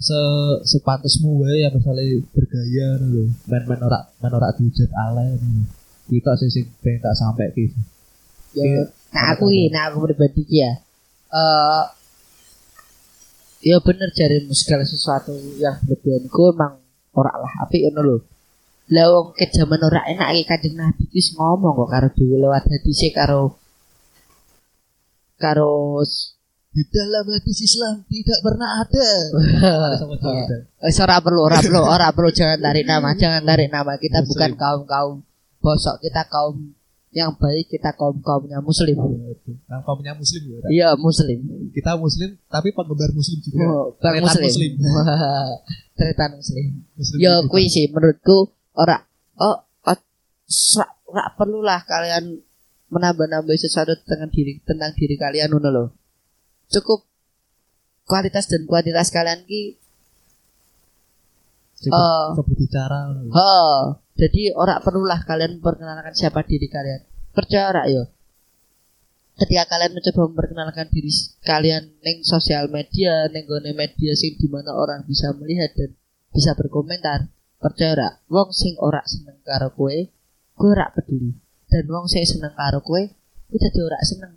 se, 0.00 0.16
se 0.64 0.80
sepantesmu 0.80 1.44
wae 1.44 1.60
yang 1.60 1.76
misalnya 1.76 2.24
bergaya 2.32 2.96
lho 3.04 3.28
main-main 3.46 3.80
ora 3.84 4.00
main 4.24 4.32
ora 4.32 4.48
kuwi 4.56 6.18
tok 6.26 6.34
sing 6.40 6.50
sing 6.50 6.64
pengen 6.82 6.98
tak 7.04 7.14
sampai 7.14 7.54
ki 7.54 7.66
Ya, 8.50 8.66
nah 9.14 9.24
aku 9.30 9.46
iki, 9.46 9.70
nah 9.70 9.86
aku 9.86 10.10
pribadi 10.10 10.42
ya. 10.50 10.82
Eh 11.30 11.84
ya 13.70 13.78
bener 13.78 14.10
jari 14.10 14.42
segala 14.50 14.82
sesuatu 14.82 15.30
yang 15.62 15.78
berlebihan 15.86 16.26
ku 16.26 16.50
emang 16.50 16.82
ora 17.14 17.30
lah 17.38 17.52
apik 17.62 17.78
ngono 17.86 18.00
lho. 18.02 18.16
Lah 18.90 19.06
wong 19.06 19.38
ke 19.38 19.46
jaman 19.54 19.78
ora 19.86 20.02
enak 20.10 20.34
iki 20.34 20.44
Kanjeng 20.50 20.74
Nabi 20.82 21.06
wis 21.14 21.30
ngomong 21.38 21.78
kok 21.78 21.90
karo 21.94 22.08
dhewe 22.10 22.42
lewat 22.42 22.66
hadise 22.66 23.14
karo 23.14 23.54
karo 25.38 26.02
di 26.70 26.86
dalam 26.86 27.26
hadis 27.26 27.58
Islam 27.66 28.06
tidak 28.06 28.38
pernah 28.46 28.86
ada 28.86 29.08
Wis 30.86 30.98
ora 31.02 31.18
perlu, 31.18 31.42
ora 31.42 31.58
perlu, 31.58 31.82
ora 31.82 32.08
perlu 32.14 32.30
jangan 32.30 32.62
tarik 32.62 32.86
nama, 32.86 33.10
jangan 33.18 33.42
tarik 33.42 33.68
nama. 33.68 33.98
Kita 33.98 34.22
Muslim. 34.22 34.30
bukan 34.30 34.50
kaum-kaum 34.54 35.14
bosok, 35.60 35.98
kita 36.00 36.24
kaum 36.30 36.72
yang 37.10 37.34
baik, 37.34 37.66
kita 37.66 37.90
kaum-kaumnya 37.98 38.62
muslim. 38.62 38.94
Nah, 39.66 39.82
kaumnya 39.82 40.14
muslim 40.14 40.46
ya. 40.46 40.58
Iya, 40.70 40.88
muslim. 40.94 41.42
Kita 41.74 41.98
muslim 41.98 42.38
tapi 42.46 42.70
penggemar 42.70 43.10
muslim 43.10 43.38
juga. 43.42 43.66
Oh, 43.66 43.86
Tretan 43.98 44.22
muslim. 44.22 44.46
muslim. 44.46 44.72
Tretan 45.98 46.30
muslim. 46.38 46.66
muslim 46.94 47.18
Yo 47.18 47.32
kuwi 47.50 47.66
sih 47.66 47.90
menurutku 47.90 48.54
ora 48.78 49.02
oh, 49.42 49.58
oh 49.66 49.98
ora 51.10 51.24
perlulah 51.34 51.82
kalian 51.82 52.38
menambah-nambah 52.94 53.58
sesuatu 53.58 53.98
tentang 54.06 54.30
diri 54.30 54.62
tentang 54.62 54.94
diri 54.94 55.18
kalian 55.18 55.50
ngono 55.50 55.70
loh. 55.74 55.88
Cukup 56.70 57.04
kualitas 58.06 58.46
dan 58.46 58.64
kuantitas 58.66 59.10
kalian 59.10 59.42
ki 59.44 59.78
Coba, 61.80 61.96
eh, 61.96 62.24
coba 62.36 62.42
berbicara. 62.44 62.98
Ha, 63.32 63.52
jadi 64.12 64.52
ora 64.52 64.84
perlulah 64.84 65.24
kalian 65.24 65.58
memperkenalkan 65.64 66.12
siapa 66.12 66.44
diri 66.44 66.68
kalian. 66.68 67.08
Percaya 67.32 67.72
ora 67.72 67.88
yo. 67.88 68.04
Ketika 69.40 69.64
kalian 69.64 69.96
mencoba 69.96 70.28
memperkenalkan 70.28 70.92
diri 70.92 71.08
kalian 71.40 71.88
neng 72.04 72.20
sosial 72.20 72.68
media, 72.68 73.32
neng 73.32 73.48
gone 73.48 73.72
media 73.72 74.12
sing 74.12 74.36
di 74.36 74.44
mana 74.52 74.76
orang 74.76 75.08
bisa 75.08 75.32
melihat 75.32 75.72
dan 75.72 75.96
bisa 76.36 76.52
berkomentar, 76.52 77.32
percaya 77.56 77.96
ora, 77.96 78.08
wong 78.28 78.52
sing 78.52 78.76
ora 78.76 79.00
seneng 79.08 79.40
karo 79.40 79.72
kowe, 79.72 79.96
kowe 80.60 80.68
ora 80.68 80.92
peduli. 80.92 81.32
dan 81.70 81.86
wong 81.86 82.10
sing 82.10 82.26
seneng 82.26 82.52
karo 82.58 82.82
kowe 82.82 82.98
kuwi 83.46 83.58
dadi 83.62 83.80
ora 83.80 83.98
seneng 84.02 84.34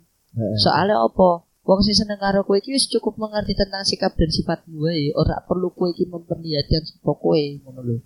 soalnya 0.58 1.02
apa 1.02 1.42
wong 1.64 1.80
sing 1.80 1.96
seneng 1.96 2.20
karo 2.20 2.44
kowe 2.44 2.56
iki 2.56 2.76
wis 2.76 2.86
cukup 2.86 3.16
mengerti 3.16 3.56
tentang 3.56 3.82
sikap 3.82 4.12
dan 4.14 4.28
sifatmu 4.28 4.84
wae 4.84 5.08
ora 5.16 5.40
perlu 5.42 5.72
kowe 5.72 5.88
iki 5.88 6.04
memperlihatkan 6.04 6.84
sapa 6.84 7.12
kowe 7.16 7.40
ngono 7.64 7.80
lho 7.80 7.96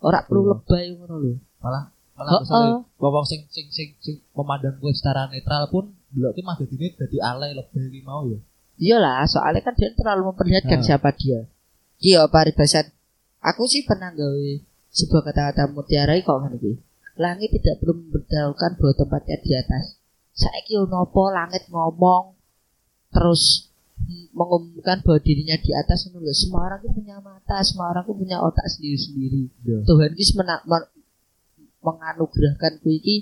ora 0.00 0.22
perlu 0.22 0.42
Iya. 0.46 0.50
lebay 0.54 0.84
ngono 0.94 1.16
lho 1.18 1.32
malah 1.58 1.90
malah 2.14 2.30
Heeh. 2.30 2.42
misalnya 2.46 2.72
wong 3.02 3.26
sing 3.26 3.40
sing 3.50 3.66
sing 3.68 3.88
sing 3.98 4.16
memandang 4.30 4.78
gue 4.78 4.92
secara 4.94 5.26
netral 5.26 5.66
pun 5.66 5.90
delok 6.14 6.32
ki 6.32 6.42
mah 6.46 6.54
dadine 6.54 6.86
dadi 6.94 7.18
alay 7.18 7.50
lebih 7.50 7.90
ki 7.90 8.00
mau 8.06 8.22
ya. 8.30 8.38
iyalah 8.78 9.26
soalnya 9.26 9.60
kan 9.62 9.74
dia 9.74 9.90
terlalu 9.90 10.30
memperlihatkan 10.30 10.78
Ah. 10.78 10.84
siapa 10.86 11.10
dia 11.18 11.50
iya 11.98 12.30
paribasan 12.30 12.94
aku 13.42 13.66
sih 13.66 13.82
pernah 13.82 14.14
gawe 14.14 14.50
sebuah 14.94 15.22
kata-kata 15.26 15.74
mutiara 15.74 16.14
iki 16.14 16.22
kok 16.22 16.38
ngene 16.46 16.56
iki 16.62 16.72
langit 17.18 17.50
tidak 17.50 17.82
perlu 17.82 17.98
memberitahukan 17.98 18.70
bahwa 18.78 18.94
tempatnya 18.94 19.36
di 19.42 19.50
atas 19.54 19.98
saiki 20.30 20.78
ono 20.78 21.06
apa 21.06 21.22
langit 21.34 21.66
ngomong 21.66 22.33
terus 23.14 23.70
mengumumkan 24.34 24.98
bahwa 25.06 25.22
dirinya 25.22 25.54
di 25.56 25.70
atas 25.70 26.10
lho 26.10 26.18
semua 26.34 26.66
orang 26.66 26.82
tuh 26.82 26.90
punya 26.90 27.16
mata 27.22 27.62
semua 27.62 27.94
orang 27.94 28.02
tuh 28.02 28.18
punya 28.18 28.42
otak 28.42 28.66
sendiri-sendiri 28.66 29.46
Iya. 29.62 29.86
Tuhan 29.86 30.10
ki 30.12 30.24
mena- 30.34 30.64
men- 30.66 30.90
menganugerahkan 31.80 32.82
kuwi 32.82 32.98
iki 32.98 33.16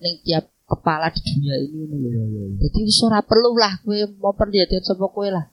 ning 0.00 0.24
tiap 0.24 0.48
kepala 0.64 1.12
di 1.12 1.20
dunia 1.20 1.54
ini 1.60 1.76
ngono 1.76 1.96
Iya 2.00 2.22
iya 2.24 2.42
iya. 2.48 2.56
jadi 2.72 2.80
ora 3.04 3.20
perlu 3.20 3.52
lah 3.54 3.76
kowe 3.84 3.98
mau 4.16 4.32
perlihatkan 4.32 4.80
sapa 4.80 5.06
kowe 5.12 5.28
lah. 5.28 5.44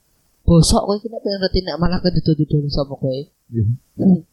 Bosok 0.48 0.82
kowe 0.88 0.96
iki 0.96 1.12
nek 1.12 1.20
pengen 1.20 1.40
ngerti 1.44 1.60
nek 1.68 1.76
malah 1.78 2.00
kedudu-dudu 2.00 2.72
sapa 2.72 2.96
kowe. 2.96 3.12
Iya. 3.12 3.64
Hmm. 4.00 4.24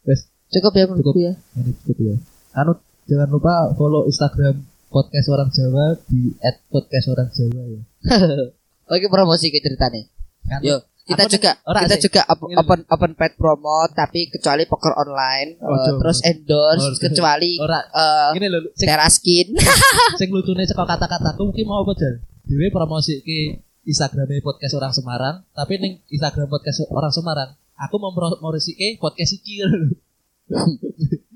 Cukup 0.49 0.73
ya 0.73 0.85
menurutku 0.89 1.19
ya. 1.19 1.33
ini 1.59 1.71
cukup 1.83 1.97
ya. 1.99 2.15
Anu 2.57 2.73
jangan 3.05 3.27
lupa 3.29 3.53
follow 3.75 4.07
Instagram 4.07 4.63
podcast 4.89 5.27
orang 5.29 5.49
Jawa 5.53 5.99
di 6.09 6.33
@podcastorangjawa 6.71 7.61
ya. 7.69 7.81
Oke 8.89 9.05
promosi 9.07 9.47
ke 9.47 9.59
ceritane. 9.59 10.09
Kan 10.41 10.59
Yo, 10.59 10.81
kita 11.03 11.23
Aku 11.23 11.31
juga 11.31 11.51
ora 11.63 11.79
kita 11.81 11.95
sih. 11.95 12.03
juga 12.05 12.21
op- 12.27 12.41
Ini 12.43 12.57
open 12.57 12.79
open 12.85 13.11
paid 13.13 13.33
promote 13.33 13.93
tapi 13.93 14.27
kecuali 14.27 14.65
poker 14.65 14.93
online 14.95 15.55
eh, 15.55 15.65
Ojo. 15.67 15.91
terus 15.97 16.19
endorse 16.21 16.85
Ojo. 16.87 16.97
kecuali 16.99 17.57
ora 17.57 17.79
eh 17.81 18.29
ini 18.33 18.45
lho 18.47 18.59
sing 18.73 18.87
teraskin. 18.87 19.47
sing 20.19 20.29
lucune 20.29 20.63
saka 20.63 20.85
kata-kataku 20.87 21.45
mungkin 21.45 21.65
mau 21.65 21.81
apa 21.81 21.93
Jan? 21.93 22.17
Dewe 22.43 22.69
promosi 22.69 23.21
ke 23.21 23.57
Instagramnya 23.81 24.41
podcast 24.41 24.73
orang 24.75 24.89
Semarang, 24.89 25.35
tapi 25.49 25.77
ning 25.77 26.01
Instagram 26.07 26.45
podcast 26.45 26.85
orang 26.87 27.09
Semarang, 27.09 27.49
aku 27.75 27.95
mau 27.97 28.09
promosi 28.09 28.73
ke 28.73 28.97
podcast 28.97 29.33
iki 29.35 29.65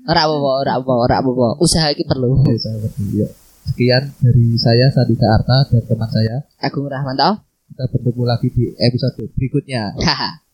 ora 0.04 0.22
apa-apa, 0.22 0.50
ora 0.60 0.72
apa-apa, 0.76 0.94
ora 1.00 1.14
apa-apa. 1.18 1.48
Usaha 1.58 1.86
iki 1.88 2.04
perlu. 2.04 2.34
Oke, 2.36 2.54
saya 2.56 2.76
ngerti, 2.76 3.02
ya. 3.16 3.26
Sekian 3.64 4.12
dari 4.20 4.54
saya 4.60 4.92
Sadika 4.92 5.40
Arta 5.40 5.64
dan 5.72 5.82
teman 5.88 6.10
saya. 6.12 6.36
Agung 6.60 6.86
Rahmanto. 6.86 7.42
Kita 7.72 7.84
bertemu 7.90 8.22
lagi 8.28 8.48
di 8.52 8.70
episode 8.76 9.24
berikutnya. 9.34 9.96
Haha. 9.98 10.44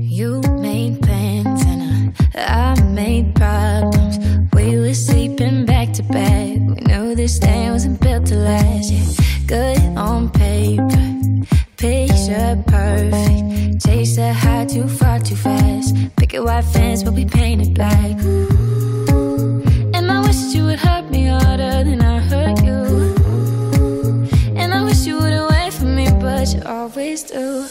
You 0.00 0.42
made 0.58 1.00
plans 1.02 1.62
and 1.64 2.12
I, 2.34 2.74
I 2.74 2.82
made 2.82 3.34
problems. 3.34 4.18
We 4.52 4.76
were 4.76 4.94
sleeping 4.94 5.64
back 5.64 5.92
to 5.94 6.02
back. 6.04 6.58
We 6.58 6.80
knew 6.88 7.14
this 7.14 7.38
thing 7.38 7.70
wasn't 7.70 8.00
built 8.00 8.26
to 8.26 8.36
last. 8.36 8.90
Yeah, 8.90 9.06
good 9.46 9.78
on 9.96 10.28
paper, 10.30 11.09
picture 11.80 12.62
perfect. 12.66 13.82
Chase 13.84 14.16
the 14.16 14.34
high 14.34 14.66
too 14.66 14.86
far 14.86 15.18
too 15.18 15.34
fast. 15.34 15.96
Picket 16.16 16.44
white 16.44 16.64
fence, 16.64 17.02
but 17.02 17.14
we 17.14 17.24
painted 17.24 17.74
black. 17.74 18.16
And 19.96 20.12
I 20.12 20.20
wish 20.20 20.54
you 20.54 20.64
would 20.66 20.78
hurt 20.78 21.10
me 21.10 21.26
harder 21.26 21.82
than 21.84 22.02
I 22.02 22.18
hurt 22.18 22.62
you. 22.62 23.14
And 24.56 24.74
I 24.74 24.84
wish 24.84 25.06
you 25.06 25.16
wouldn't 25.16 25.50
wait 25.50 25.72
for 25.72 25.86
me, 25.86 26.06
but 26.20 26.52
you 26.52 26.62
always 26.66 27.22
do. 27.22 27.66